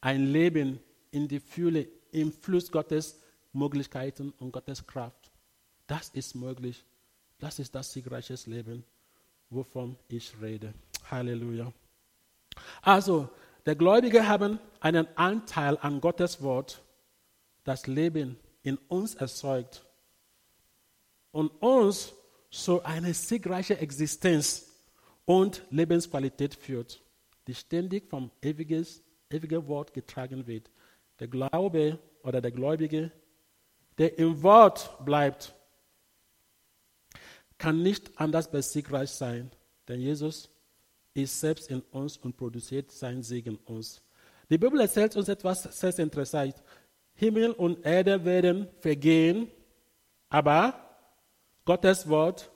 ein 0.00 0.26
Leben 0.26 0.78
in 1.10 1.26
die 1.26 1.40
Fülle, 1.40 1.88
im 2.12 2.32
Fluss 2.32 2.70
Gottes 2.70 3.18
Möglichkeiten 3.52 4.30
und 4.38 4.52
Gottes 4.52 4.86
Kraft. 4.86 5.30
Das 5.86 6.08
ist 6.10 6.34
möglich. 6.34 6.84
Das 7.38 7.58
ist 7.58 7.74
das 7.74 7.92
siegreiche 7.92 8.36
Leben, 8.46 8.84
wovon 9.50 9.96
ich 10.08 10.32
rede. 10.40 10.72
Halleluja. 11.10 11.72
Also, 12.82 13.28
der 13.66 13.76
Gläubige 13.76 14.28
haben 14.28 14.58
einen 14.80 15.06
Anteil 15.16 15.78
an 15.80 16.00
Gottes 16.00 16.42
Wort, 16.42 16.82
das 17.64 17.86
Leben 17.86 18.38
in 18.62 18.76
uns 18.88 19.14
erzeugt 19.14 19.84
und 21.30 21.48
uns 21.62 22.12
so 22.50 22.82
eine 22.82 23.14
siegreiche 23.14 23.78
Existenz 23.78 24.68
und 25.24 25.62
Lebensqualität 25.70 26.54
führt, 26.54 27.02
die 27.46 27.54
ständig 27.54 28.08
vom 28.08 28.30
ewigen 28.42 29.68
Wort 29.68 29.94
getragen 29.94 30.46
wird. 30.46 30.70
Der 31.18 31.28
Glaube 31.28 31.98
oder 32.22 32.40
der 32.40 32.50
Gläubige, 32.50 33.10
der 33.98 34.18
im 34.18 34.42
Wort 34.42 35.04
bleibt, 35.04 35.54
kann 37.58 37.82
nicht 37.82 38.18
anders 38.18 38.50
besiegreich 38.50 39.10
sein, 39.10 39.50
denn 39.86 40.00
Jesus 40.00 40.50
ist 41.14 41.40
selbst 41.40 41.70
in 41.70 41.80
uns 41.92 42.16
und 42.16 42.36
produziert 42.36 42.90
seinen 42.90 43.22
Segen 43.22 43.56
uns. 43.64 44.02
Die 44.50 44.58
Bibel 44.58 44.80
erzählt 44.80 45.16
uns 45.16 45.28
etwas 45.28 45.62
sehr 45.62 45.98
interessant. 45.98 46.54
Himmel 47.14 47.52
und 47.52 47.84
Erde 47.84 48.24
werden 48.24 48.68
vergehen, 48.80 49.50
aber 50.28 50.74
Gottes 51.64 52.08
Wort 52.08 52.50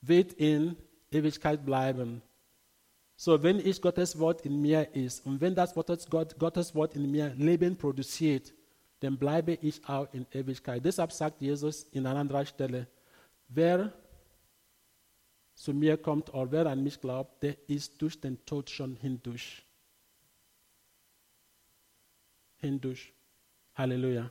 wird 0.00 0.32
in 0.34 0.76
Ewigkeit 1.10 1.64
bleiben. 1.64 2.22
So, 3.16 3.42
wenn 3.42 3.58
ich 3.58 3.82
Gottes 3.82 4.18
Wort 4.18 4.46
in 4.46 4.60
mir 4.60 4.94
ist 4.94 5.26
und 5.26 5.40
wenn 5.40 5.54
das 5.54 5.74
Gottes, 5.74 6.08
Gott, 6.08 6.38
Gottes 6.38 6.74
Wort 6.74 6.96
in 6.96 7.10
mir 7.10 7.34
Leben 7.36 7.76
produziert, 7.76 8.54
dann 9.00 9.18
bleibe 9.18 9.52
ich 9.60 9.86
auch 9.88 10.06
in 10.12 10.26
Ewigkeit. 10.32 10.84
Deshalb 10.84 11.12
sagt 11.12 11.40
Jesus 11.40 11.84
in 11.92 12.06
einer 12.06 12.20
anderen 12.20 12.46
Stelle, 12.46 12.86
wer 13.48 13.92
zu 15.60 15.74
mir 15.74 15.98
kommt 15.98 16.32
oder 16.32 16.50
wer 16.50 16.66
an 16.66 16.82
mich 16.82 16.98
glaubt, 16.98 17.42
der 17.42 17.54
ist 17.68 18.00
durch 18.00 18.18
den 18.18 18.42
Tod 18.46 18.70
schon 18.70 18.96
hindurch. 18.96 19.62
Hindurch. 22.56 23.12
Halleluja. 23.74 24.30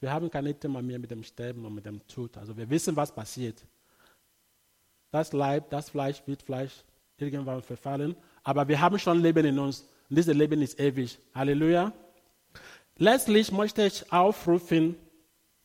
Wir 0.00 0.12
haben 0.12 0.30
keine 0.30 0.52
Thema 0.52 0.82
mehr 0.82 0.98
mit 0.98 1.10
dem 1.10 1.22
Sterben 1.22 1.64
und 1.64 1.74
mit 1.74 1.86
dem 1.86 2.06
Tod. 2.06 2.36
Also 2.36 2.54
wir 2.54 2.68
wissen, 2.68 2.94
was 2.94 3.14
passiert. 3.14 3.64
Das 5.10 5.32
Leib, 5.32 5.70
das 5.70 5.88
Fleisch 5.88 6.22
wird 6.26 6.42
Fleisch 6.42 6.84
irgendwann 7.16 7.62
verfallen. 7.62 8.14
Aber 8.42 8.68
wir 8.68 8.78
haben 8.78 8.98
schon 8.98 9.22
Leben 9.22 9.46
in 9.46 9.58
uns. 9.58 9.80
Und 10.10 10.16
dieses 10.16 10.36
Leben 10.36 10.60
ist 10.60 10.78
ewig. 10.78 11.18
Halleluja. 11.34 11.90
Letztlich 12.98 13.50
möchte 13.50 13.86
ich 13.86 14.12
aufrufen, 14.12 14.96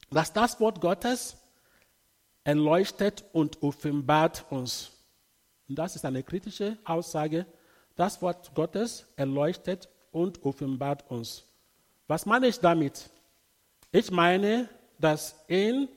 dass 0.10 0.32
das 0.32 0.58
Wort 0.62 0.80
Gottes 0.80 1.36
erleuchtet 2.50 3.24
und 3.32 3.62
offenbart 3.62 4.44
uns. 4.50 4.92
Und 5.68 5.78
das 5.78 5.96
ist 5.96 6.04
eine 6.04 6.24
kritische 6.24 6.80
Aussage. 6.84 7.46
Das 7.96 8.24
Wort 8.24 8.56
Gottes 8.56 9.06
erleuchtet 9.16 9.88
und 10.12 10.44
offenbart 10.44 11.08
uns. 11.12 11.46
Was 12.08 12.26
meine 12.26 12.48
ich 12.48 12.60
damit? 12.60 13.12
Ich 13.92 14.10
meine, 14.10 14.68
dass 14.98 15.36
in 15.48 15.90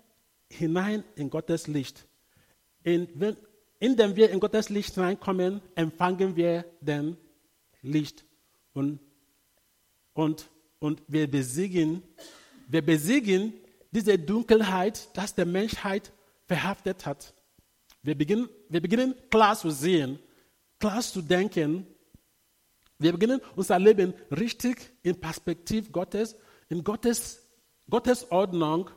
hinein 0.49 1.03
in 1.17 1.29
Gottes 1.29 1.67
Licht. 1.67 2.07
In, 2.85 3.37
indem 3.81 4.17
wir 4.17 4.31
in 4.31 4.41
Gottes 4.41 4.69
Licht 4.69 4.97
reinkommen, 4.99 5.61
empfangen 5.75 6.37
wir 6.37 6.65
den 6.81 7.17
Licht 7.83 8.25
und, 8.73 9.01
und, 10.15 10.49
und 10.81 11.03
wir 11.07 11.31
besiegen, 11.31 12.03
wir 12.67 12.85
besiegen 12.85 13.55
diese 13.91 14.19
Dunkelheit, 14.19 15.09
das 15.15 15.35
der 15.35 15.47
Menschheit 15.47 16.13
verhaftet 16.47 17.07
hat. 17.07 17.35
Wir 18.03 18.17
beginnen, 18.17 18.49
wir 18.69 18.81
beginnen 18.81 19.15
klar 19.31 19.57
zu 19.57 19.71
sehen, 19.71 20.19
klar 20.79 21.01
zu 21.01 21.23
denken. 21.23 21.87
Wir 22.99 23.13
beginnen 23.13 23.41
unser 23.55 23.79
Leben 23.79 24.13
richtig 24.31 24.91
in 25.03 25.21
Perspektiv 25.21 25.93
Gottes, 25.93 26.37
in 26.69 26.83
Gottes, 26.83 27.47
Gottes 27.89 28.31
Ordnung 28.31 28.91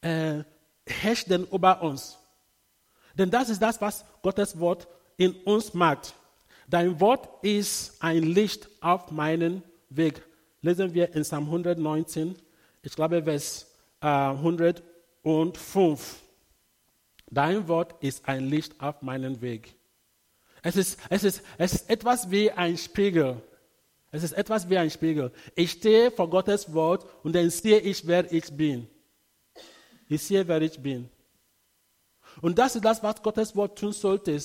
äh, 0.00 0.42
herrscht 0.86 1.30
denn 1.30 1.46
über 1.50 1.82
uns. 1.82 2.18
Denn 3.18 3.30
das 3.30 3.50
ist 3.50 3.60
das, 3.60 3.80
was 3.80 4.04
Gottes 4.22 4.58
Wort 4.58 4.88
in 5.16 5.32
uns 5.42 5.74
macht. 5.74 6.14
Dein 6.68 7.00
Wort 7.00 7.28
ist 7.42 7.96
ein 8.00 8.22
Licht 8.22 8.68
auf 8.80 9.10
meinen 9.10 9.64
Weg. 9.90 10.22
Lesen 10.62 10.94
wir 10.94 11.12
in 11.14 11.22
Psalm 11.22 11.44
119, 11.44 12.36
ich 12.82 12.94
glaube 12.94 13.24
Vers 13.24 13.66
äh, 14.00 14.06
105. 14.06 16.22
Dein 17.30 17.68
Wort 17.68 18.02
ist 18.02 18.26
ein 18.28 18.48
Licht 18.48 18.80
auf 18.80 19.02
meinen 19.02 19.40
Weg. 19.40 19.74
Es 20.62 20.76
ist, 20.76 20.98
es, 21.08 21.24
ist, 21.24 21.42
es 21.56 21.74
ist 21.74 21.90
etwas 21.90 22.30
wie 22.30 22.50
ein 22.50 22.76
Spiegel. 22.76 23.40
Es 24.10 24.22
ist 24.22 24.32
etwas 24.32 24.70
wie 24.70 24.78
ein 24.78 24.90
Spiegel. 24.90 25.30
Ich 25.54 25.72
stehe 25.72 26.10
vor 26.10 26.30
Gottes 26.30 26.72
Wort 26.72 27.06
und 27.22 27.34
dann 27.34 27.50
sehe 27.50 27.78
ich, 27.78 28.06
wer 28.06 28.32
ich 28.32 28.50
bin. 28.52 28.88
Ich 30.08 30.22
sehe, 30.22 30.48
wer 30.48 30.62
ich 30.62 30.78
bin. 30.78 31.10
Und 32.40 32.58
das 32.58 32.76
ist 32.76 32.84
das, 32.84 33.02
was 33.02 33.22
Gottes 33.22 33.54
Wort 33.56 33.78
tun 33.78 33.92
sollte. 33.92 34.38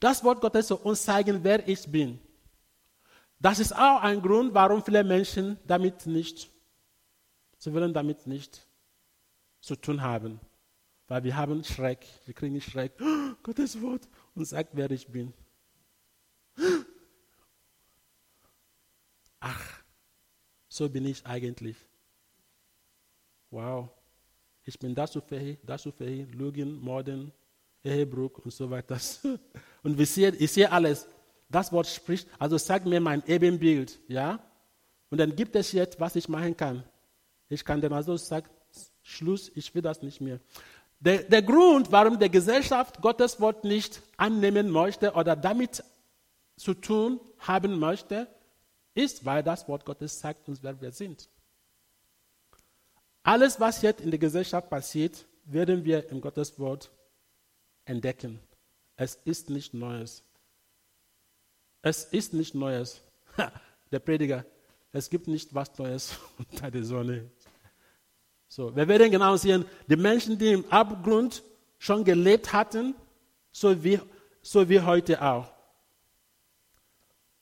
Das 0.00 0.24
Wort 0.24 0.40
Gottes 0.40 0.68
soll 0.68 0.78
uns 0.78 1.04
zeigen, 1.04 1.42
wer 1.42 1.66
ich 1.68 1.90
bin. 1.90 2.18
Das 3.38 3.58
ist 3.58 3.74
auch 3.74 4.00
ein 4.02 4.22
Grund, 4.22 4.54
warum 4.54 4.82
viele 4.82 5.04
Menschen 5.04 5.58
damit 5.66 6.06
nicht, 6.06 6.50
sie 7.58 7.72
wollen 7.72 7.92
damit 7.92 8.26
nicht 8.26 8.66
zu 9.60 9.76
tun 9.76 10.00
haben. 10.00 10.40
Weil 11.08 11.24
wir 11.24 11.36
haben 11.36 11.62
Schreck, 11.64 12.06
wir 12.24 12.34
kriegen 12.34 12.60
Schreck. 12.60 12.92
Oh, 13.00 13.34
Gottes 13.42 13.80
Wort 13.82 14.08
und 14.34 14.46
sagt, 14.46 14.70
wer 14.72 14.90
ich 14.90 15.06
bin. 15.06 15.34
Ach, 19.40 19.84
So 20.74 20.88
bin 20.88 21.04
ich 21.04 21.24
eigentlich. 21.24 21.76
Wow. 23.50 23.90
Ich 24.64 24.78
bin 24.78 24.94
dazu 24.94 25.20
fähig, 25.20 25.58
dazu 25.64 25.92
fähig, 25.92 26.34
Lügen, 26.34 26.80
Morden, 26.80 27.32
Ehebruch 27.82 28.38
und 28.44 28.52
so 28.52 28.70
weiter. 28.70 28.98
Und 29.82 30.00
ich 30.00 30.10
sehe, 30.10 30.30
ich 30.30 30.50
sehe 30.50 30.70
alles. 30.72 31.06
Das 31.50 31.70
Wort 31.70 31.86
spricht, 31.86 32.26
also 32.38 32.56
sagt 32.56 32.86
mir 32.86 33.00
mein 33.00 33.22
Ebenbild, 33.26 34.00
ja? 34.08 34.40
Und 35.10 35.18
dann 35.18 35.36
gibt 35.36 35.54
es 35.54 35.72
jetzt, 35.72 36.00
was 36.00 36.16
ich 36.16 36.28
machen 36.28 36.56
kann. 36.56 36.82
Ich 37.50 37.62
kann 37.62 37.80
dann 37.80 37.92
also 37.92 38.16
sagen, 38.16 38.48
Schluss, 39.02 39.52
ich 39.54 39.72
will 39.74 39.82
das 39.82 40.00
nicht 40.02 40.20
mehr. 40.20 40.40
Der, 40.98 41.22
der 41.22 41.42
Grund, 41.42 41.92
warum 41.92 42.18
die 42.18 42.30
Gesellschaft 42.30 43.00
Gottes 43.02 43.38
Wort 43.38 43.62
nicht 43.64 44.00
annehmen 44.16 44.70
möchte 44.70 45.12
oder 45.12 45.36
damit 45.36 45.84
zu 46.56 46.72
tun 46.72 47.20
haben 47.38 47.78
möchte, 47.78 48.26
ist, 48.94 49.24
weil 49.24 49.42
das 49.42 49.68
Wort 49.68 49.84
Gottes 49.84 50.18
sagt 50.18 50.48
uns, 50.48 50.62
wer 50.62 50.80
wir 50.80 50.92
sind. 50.92 51.28
Alles, 53.24 53.58
was 53.58 53.80
jetzt 53.80 54.02
in 54.02 54.10
der 54.10 54.20
Gesellschaft 54.20 54.68
passiert, 54.68 55.24
werden 55.46 55.84
wir 55.84 56.08
im 56.10 56.20
Gottes 56.20 56.58
Wort 56.58 56.90
entdecken. 57.86 58.38
Es 58.96 59.16
ist 59.24 59.48
nicht 59.48 59.72
Neues. 59.72 60.22
Es 61.80 62.04
ist 62.04 62.34
nicht 62.34 62.54
Neues. 62.54 63.00
der 63.90 63.98
Prediger, 63.98 64.44
es 64.92 65.08
gibt 65.08 65.26
nicht 65.26 65.54
was 65.54 65.76
Neues 65.78 66.18
unter 66.38 66.70
der 66.70 66.84
Sonne. 66.84 67.30
So, 68.46 68.76
wir 68.76 68.86
werden 68.86 69.10
genau 69.10 69.36
sehen, 69.36 69.64
die 69.88 69.96
Menschen, 69.96 70.38
die 70.38 70.52
im 70.52 70.70
Abgrund 70.70 71.42
schon 71.78 72.04
gelebt 72.04 72.52
hatten, 72.52 72.94
so 73.50 73.82
wie, 73.82 74.00
so 74.42 74.68
wie 74.68 74.80
heute 74.80 75.20
auch. 75.22 75.50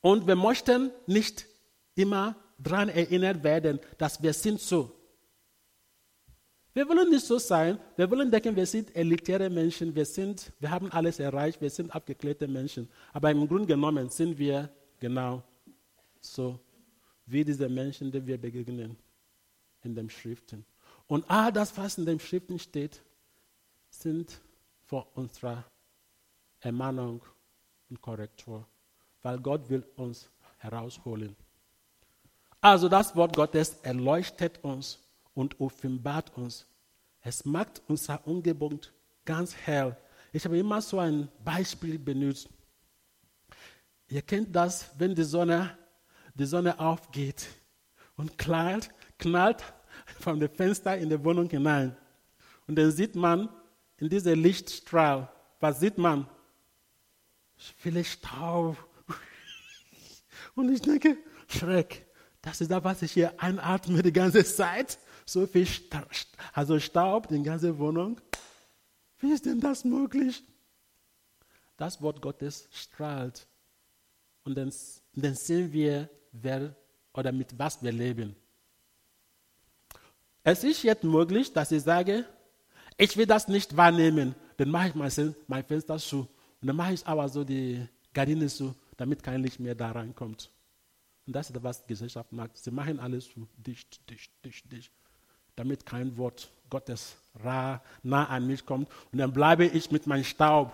Und 0.01 0.27
wir 0.27 0.37
möchten 0.37 0.93
nicht 1.07 1.47
immer 1.97 2.37
daran 2.57 2.89
erinnert 2.89 3.43
werden, 3.43 3.81
dass 3.99 4.23
wir 4.23 4.33
sind 4.33 4.61
so. 4.61 5.02
Wir 6.75 6.89
wollen 6.89 7.11
nicht 7.11 7.27
so 7.27 7.39
sein. 7.39 7.79
Wir 7.97 8.11
wollen 8.11 8.31
denken, 8.31 8.57
wir 8.57 8.67
sind 8.67 8.95
elitäre 8.97 9.51
Menschen. 9.51 9.95
Wir, 9.95 10.07
sind, 10.07 10.53
wir 10.59 10.71
haben 10.71 10.91
alles 10.91 11.19
erreicht. 11.19 11.61
Wir 11.61 11.69
sind 11.69 11.95
abgeklärte 11.95 12.49
Menschen. 12.49 12.89
Aber 13.13 13.31
im 13.31 13.47
Grunde 13.47 13.67
genommen 13.67 14.09
sind 14.09 14.39
wir 14.39 14.71
genau 14.99 15.43
so 16.21 16.59
wie 17.27 17.45
diese 17.45 17.69
Menschen, 17.69 18.11
denen 18.11 18.27
wir 18.27 18.39
begegnen 18.39 18.97
in 19.83 19.95
den 19.95 20.09
Schriften. 20.09 20.65
Und 21.07 21.29
all 21.29 21.53
das, 21.53 21.77
was 21.77 21.99
in 21.99 22.07
den 22.07 22.19
Schriften 22.19 22.59
steht, 22.59 23.03
sind 23.91 24.41
vor 24.85 25.07
unserer 25.15 25.65
Ermahnung 26.61 27.23
und 27.91 28.01
Korrektur, 28.01 28.67
weil 29.21 29.39
Gott 29.39 29.69
will 29.69 29.85
uns 29.97 30.31
herausholen. 30.59 31.37
Also 32.61 32.89
das 32.89 33.15
Wort 33.15 33.35
Gottes 33.37 33.75
erleuchtet 33.83 34.63
uns 34.63 34.99
und 35.35 35.59
offenbart 35.61 36.37
uns. 36.37 36.67
Es 37.21 37.45
macht 37.45 37.83
unser 37.89 38.27
Umgebung 38.27 38.81
ganz 39.25 39.55
hell. 39.55 39.97
Ich 40.33 40.45
habe 40.45 40.59
immer 40.59 40.81
so 40.81 40.99
ein 40.99 41.29
Beispiel 41.45 41.99
benutzt. 41.99 42.49
Ihr 44.09 44.23
kennt 44.23 44.55
das, 44.55 44.91
wenn 44.99 45.15
die 45.15 45.25
Sonne, 45.25 45.77
die 46.35 46.45
Sonne 46.45 46.79
aufgeht 46.79 47.47
und 48.17 48.37
knallt, 48.37 48.91
knallt 49.19 49.63
von 50.21 50.41
dem 50.41 50.51
Fenster 50.51 50.97
in 50.97 51.09
die 51.09 51.23
Wohnung 51.23 51.49
hinein. 51.49 51.97
Und 52.67 52.77
dann 52.77 52.91
sieht 52.91 53.15
man 53.15 53.49
in 53.99 54.09
diesem 54.09 54.41
Lichtstrahl, 54.43 55.31
was 55.61 55.81
sieht 55.81 55.97
man? 55.97 56.27
Viele 57.77 58.05
Staub. 58.05 58.77
Und 60.55 60.73
ich 60.73 60.83
denke, 60.83 61.17
Schreck, 61.47 62.07
das 62.41 62.61
ist 62.61 62.71
das, 62.71 62.83
was 62.83 63.03
ich 63.03 63.13
hier 63.13 63.41
einatme 63.41 64.03
die 64.03 64.13
ganze 64.13 64.45
Zeit. 64.45 64.99
So 65.25 65.47
viel 65.47 65.67
Staub, 65.67 66.09
also 66.53 66.79
Staub 66.79 67.31
in 67.31 67.43
der 67.43 67.53
ganzen 67.53 67.79
Wohnung. 67.79 68.21
Wie 69.19 69.33
ist 69.33 69.47
denn 69.47 69.61
das 69.61 69.85
möglich? 69.85 70.43
Das 71.77 72.01
Wort 72.03 72.21
Gottes 72.21 72.69
strahlt. 72.73 73.47
Und 74.45 74.57
dann, 74.57 74.73
dann 75.15 75.35
sehen 75.35 75.73
wir, 75.73 76.09
wer 76.33 76.75
oder 77.15 77.33
mit 77.33 77.57
was 77.59 77.83
wir 77.83 77.93
leben. 77.93 78.35
Es 80.43 80.65
ist 80.65 80.83
jetzt 80.83 81.05
möglich, 81.05 81.53
dass 81.53 81.71
ich 81.71 81.83
sage, 81.83 82.25
ich 82.97 83.17
will 83.17 83.27
das 83.27 83.49
nicht 83.49 83.77
wahrnehmen. 83.77 84.35
Dann 84.57 84.71
mache 84.71 84.89
ich 84.89 84.95
mein 85.47 85.65
Fenster 85.65 85.99
zu. 85.99 86.21
Und 86.61 86.67
dann 86.67 86.77
mache 86.77 86.95
ich 86.95 87.07
aber 87.07 87.29
so 87.29 87.45
die 87.45 87.87
Gardine 88.13 88.49
zu, 88.49 88.75
damit 88.97 89.23
kein 89.23 89.43
Licht 89.43 89.61
mehr 89.61 89.75
da 89.75 89.93
reinkommt. 89.93 90.51
Und 91.27 91.35
das 91.37 91.51
ist, 91.51 91.63
was 91.63 91.83
die 91.83 91.89
Gesellschaft 91.89 92.33
macht. 92.33 92.57
Sie 92.57 92.71
machen 92.71 92.99
alles 92.99 93.29
zu, 93.29 93.49
dicht, 93.57 94.09
dicht, 94.11 94.33
dicht, 94.45 94.71
dicht, 94.71 94.93
damit 95.57 95.87
kein 95.87 96.17
Wort 96.17 96.51
Gottes 96.71 97.17
nah 98.03 98.25
an 98.25 98.47
mich 98.47 98.65
kommt. 98.65 98.89
Und 99.13 99.19
dann 99.19 99.33
bleibe 99.33 99.65
ich 99.65 99.91
mit 99.91 100.07
meinem 100.07 100.25
Staub 100.25 100.73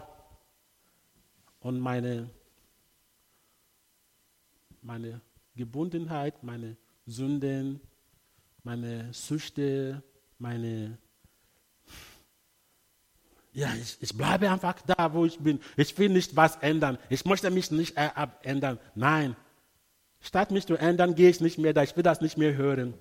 und 1.60 1.80
meine, 1.80 2.30
meine 4.82 5.20
Gebundenheit, 5.56 6.42
meine 6.42 6.76
Sünden, 7.06 7.80
meine 8.62 9.12
Süchte, 9.12 10.02
meine. 10.38 10.98
Ja, 13.52 13.74
ich, 13.74 13.96
ich 14.00 14.16
bleibe 14.16 14.50
einfach 14.50 14.80
da, 14.82 15.12
wo 15.12 15.24
ich 15.24 15.38
bin. 15.38 15.58
Ich 15.76 15.96
will 15.98 16.10
nicht 16.10 16.36
was 16.36 16.56
ändern. 16.56 16.98
Ich 17.08 17.24
möchte 17.24 17.50
mich 17.50 17.70
nicht 17.70 17.96
abändern. 17.96 18.78
Nein. 18.94 19.36
Statt 20.20 20.50
mich 20.50 20.66
zu 20.66 20.76
ändern, 20.76 21.14
gehe 21.14 21.30
ich 21.30 21.40
nicht 21.40 21.58
mehr 21.58 21.72
da. 21.72 21.82
Ich 21.82 21.96
will 21.96 22.02
das 22.02 22.20
nicht 22.20 22.36
mehr 22.36 22.54
hören. 22.54 22.94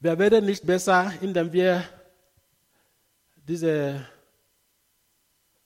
Wir 0.00 0.18
werden 0.18 0.46
nicht 0.46 0.64
besser, 0.64 1.12
indem 1.20 1.52
wir 1.52 1.84
diesen 3.36 4.04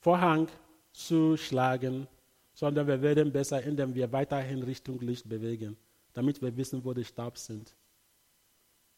Vorhang 0.00 0.48
zuschlagen 0.92 2.06
sondern 2.54 2.86
wir 2.86 3.00
werden 3.00 3.32
besser, 3.32 3.62
indem 3.62 3.94
wir 3.94 4.12
weiterhin 4.12 4.62
Richtung 4.62 5.00
Licht 5.00 5.28
bewegen, 5.28 5.76
damit 6.12 6.40
wir 6.42 6.56
wissen, 6.56 6.84
wo 6.84 6.92
die 6.92 7.04
Staub 7.04 7.38
sind. 7.38 7.74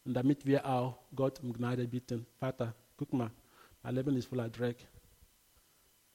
Und 0.04 0.14
damit 0.14 0.44
wir 0.44 0.66
auch 0.66 0.98
Gott 1.14 1.40
um 1.40 1.52
Gnade 1.52 1.88
bitten. 1.88 2.26
Vater, 2.38 2.74
guck 2.96 3.12
mal, 3.12 3.30
mein 3.82 3.94
Leben 3.94 4.16
ist 4.16 4.26
voller 4.26 4.50
Dreck. 4.50 4.86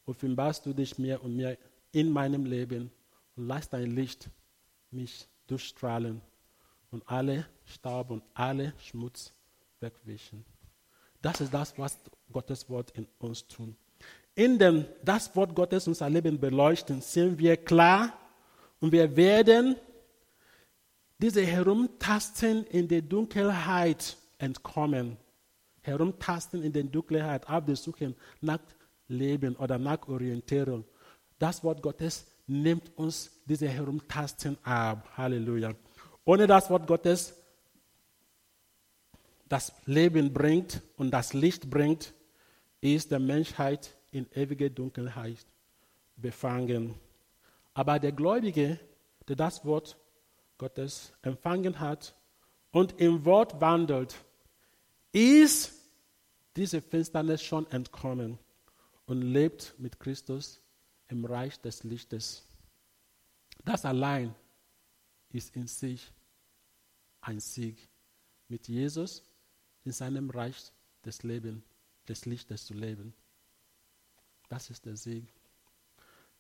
Offenbarst 0.06 0.66
du 0.66 0.74
dich 0.74 0.98
mehr 1.00 1.24
und 1.24 1.36
mehr 1.36 1.58
in 1.92 2.12
meinem 2.12 2.46
Leben 2.46 2.92
und 3.36 3.48
lass 3.48 3.68
dein 3.70 3.96
Licht 3.96 4.30
mich 4.92 5.28
durchstrahlen 5.48 6.22
und 6.92 7.08
alle 7.08 7.46
Staub 7.66 8.12
und 8.12 8.24
alle 8.34 8.74
Schmutz 8.80 9.34
wegwischen. 9.80 10.46
Das 11.22 11.42
ist 11.42 11.54
das, 11.54 11.78
was 11.78 11.98
Gottes 12.32 12.70
Wort 12.70 12.92
in 12.92 13.08
uns 13.20 13.48
tut 13.48 13.76
in 14.40 14.58
dem 14.58 14.86
das 15.04 15.36
Wort 15.36 15.54
Gottes 15.54 15.86
unser 15.86 16.10
Leben 16.10 16.40
beleuchten, 16.40 17.02
sehen 17.02 17.38
wir 17.38 17.58
klar 17.58 18.14
und 18.80 18.90
wir 18.90 19.14
werden 19.18 19.76
diese 21.18 21.46
Herumtasten 21.46 22.64
in 22.68 22.88
der 22.88 23.02
Dunkelheit 23.02 24.16
entkommen. 24.38 25.18
Herumtasten 25.82 26.64
in 26.64 26.72
der 26.72 26.84
Dunkelheit, 26.84 27.50
auf 27.50 27.66
der 27.66 27.76
Suche 27.76 28.16
nach 28.40 28.60
Leben 29.10 29.58
oder 29.58 29.78
nach 29.78 30.08
Orientierung. 30.08 30.86
Das 31.38 31.62
Wort 31.62 31.82
Gottes 31.82 32.26
nimmt 32.48 32.98
uns 32.98 33.30
diese 33.46 33.68
Herumtasten 33.68 34.58
ab. 34.64 35.10
Halleluja. 35.18 35.74
Ohne 36.30 36.46
das 36.46 36.70
Wort 36.70 36.86
Gottes 36.86 37.34
das 39.48 39.74
Leben 39.88 40.32
bringt 40.32 40.80
und 40.96 41.10
das 41.10 41.34
Licht 41.34 41.72
bringt, 41.72 42.14
ist 42.82 43.10
der 43.10 43.18
Menschheit 43.18 43.98
in 44.12 44.28
ewige 44.36 44.70
Dunkelheit 44.70 45.44
befangen. 46.18 46.94
Aber 47.74 47.98
der 47.98 48.12
Gläubige, 48.12 48.80
der 49.28 49.38
das 49.38 49.66
Wort 49.66 49.98
Gottes 50.60 51.14
empfangen 51.24 51.80
hat 51.80 52.14
und 52.70 53.02
im 53.02 53.26
Wort 53.26 53.60
wandelt, 53.60 54.16
ist 55.12 55.74
diese 56.56 56.80
Finsternis 56.80 57.42
schon 57.42 57.66
entkommen 57.72 58.38
und 59.08 59.24
lebt 59.24 59.74
mit 59.80 60.00
Christus 60.00 60.62
im 61.08 61.26
Reich 61.26 61.60
des 61.60 61.84
Lichtes. 61.84 62.46
Das 63.66 63.84
allein 63.84 64.36
ist 65.32 65.56
in 65.56 65.66
sich 65.66 66.12
ein 67.22 67.40
Sieg. 67.40 67.90
Mit 68.48 68.68
Jesus 68.68 69.24
in 69.84 69.92
seinem 69.92 70.30
Reich 70.30 70.72
des 71.06 71.24
Lebens, 71.24 71.64
des 72.08 72.26
Lichtes 72.26 72.66
zu 72.66 72.74
leben. 72.74 73.14
Das 74.50 74.70
ist 74.70 74.86
der 74.86 74.96
Sieg. 74.96 75.32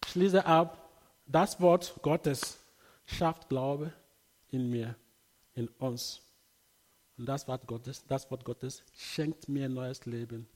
Ich 0.03 0.11
schließe 0.11 0.43
ab, 0.45 0.89
das 1.27 1.61
Wort 1.61 1.99
Gottes 2.01 2.57
schafft 3.05 3.49
Glaube 3.49 3.93
in 4.49 4.69
mir, 4.69 4.95
in 5.53 5.67
uns. 5.67 6.21
Und 7.17 7.25
das 7.27 7.47
Wort 7.47 7.67
Gottes, 7.67 8.03
das 8.07 8.29
Wort 8.31 8.43
Gottes 8.45 8.83
schenkt 8.97 9.47
mir 9.47 9.69
neues 9.69 10.05
Leben. 10.05 10.47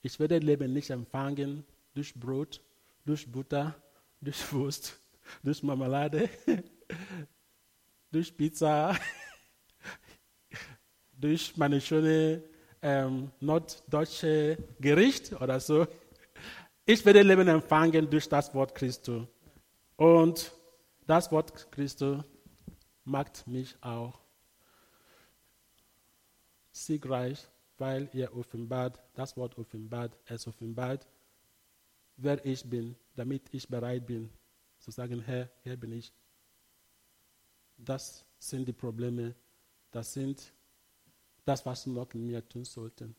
Ich 0.00 0.18
werde 0.18 0.38
Leben 0.38 0.72
nicht 0.72 0.90
empfangen 0.90 1.64
durch 1.94 2.14
Brot, 2.14 2.62
durch 3.04 3.30
Butter, 3.30 3.74
durch 4.20 4.52
Wurst, 4.52 4.98
durch 5.42 5.62
Marmelade, 5.62 6.28
durch 8.10 8.36
Pizza, 8.36 8.96
durch 11.24 11.56
meine 11.56 11.80
schöne 11.80 12.42
ähm, 12.82 13.30
norddeutsche 13.40 14.58
Gericht 14.78 15.32
oder 15.32 15.58
so. 15.58 15.86
Ich 16.84 17.02
werde 17.06 17.22
Leben 17.22 17.48
empfangen 17.48 18.10
durch 18.10 18.28
das 18.28 18.54
Wort 18.54 18.74
Christus. 18.74 19.26
Und 19.96 20.52
das 21.06 21.32
Wort 21.32 21.72
Christus 21.72 22.22
macht 23.04 23.46
mich 23.46 23.74
auch 23.80 24.20
siegreich, 26.72 27.48
weil 27.78 28.06
er 28.12 28.36
offenbart, 28.36 29.00
das 29.14 29.34
Wort 29.34 29.56
offenbart, 29.56 30.14
es 30.26 30.46
offenbart, 30.46 31.06
wer 32.18 32.44
ich 32.44 32.68
bin, 32.68 32.94
damit 33.16 33.48
ich 33.50 33.66
bereit 33.66 34.06
bin 34.06 34.28
zu 34.78 34.90
sagen, 34.90 35.22
Herr, 35.22 35.48
hier 35.62 35.78
bin 35.78 35.92
ich. 35.92 36.12
Das 37.78 38.26
sind 38.38 38.68
die 38.68 38.74
Probleme, 38.74 39.34
das 39.90 40.12
sind 40.12 40.52
das, 41.44 41.64
was 41.66 41.86
wir 41.86 42.48
tun 42.48 42.64
sollten. 42.64 43.14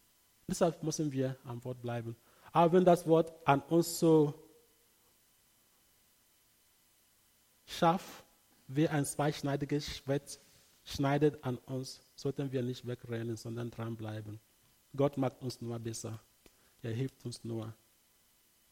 Deshalb 0.48 0.84
müssen 0.84 1.12
wir 1.12 1.38
am 1.44 1.64
Wort 1.64 1.82
bleiben. 1.82 2.16
Aber 2.52 2.74
wenn 2.74 2.86
das 2.86 3.06
Wort 3.08 3.34
an 3.48 3.62
uns 3.62 4.00
so 4.00 4.34
scharf 7.66 8.24
wie 8.68 8.88
ein 8.88 9.06
zweischneidiges 9.06 9.98
Schwert 9.98 10.40
schneidet 10.84 11.44
an 11.44 11.58
uns, 11.58 12.02
sollten 12.16 12.52
wir 12.52 12.62
nicht 12.62 12.86
wegrennen, 12.86 13.36
sondern 13.36 13.72
dranbleiben. 13.72 14.40
Gott 14.96 15.18
macht 15.18 15.42
uns 15.42 15.62
nur 15.62 15.78
besser. 15.80 16.20
Er 16.82 16.94
hilft 16.94 17.26
uns 17.26 17.44
nur. 17.44 17.74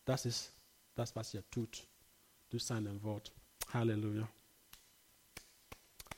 Das 0.05 0.25
ist 0.25 0.53
das, 0.95 1.15
was 1.15 1.33
er 1.33 1.49
tut 1.49 1.87
durch 2.49 2.63
sein 2.63 3.01
Wort. 3.03 3.31
Halleluja. 3.73 4.27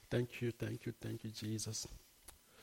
Thank 0.09 0.41
you, 0.41 0.51
thank 0.51 0.85
you, 0.85 0.93
thank 0.99 1.23
you, 1.23 1.29
Jesus. 1.29 1.87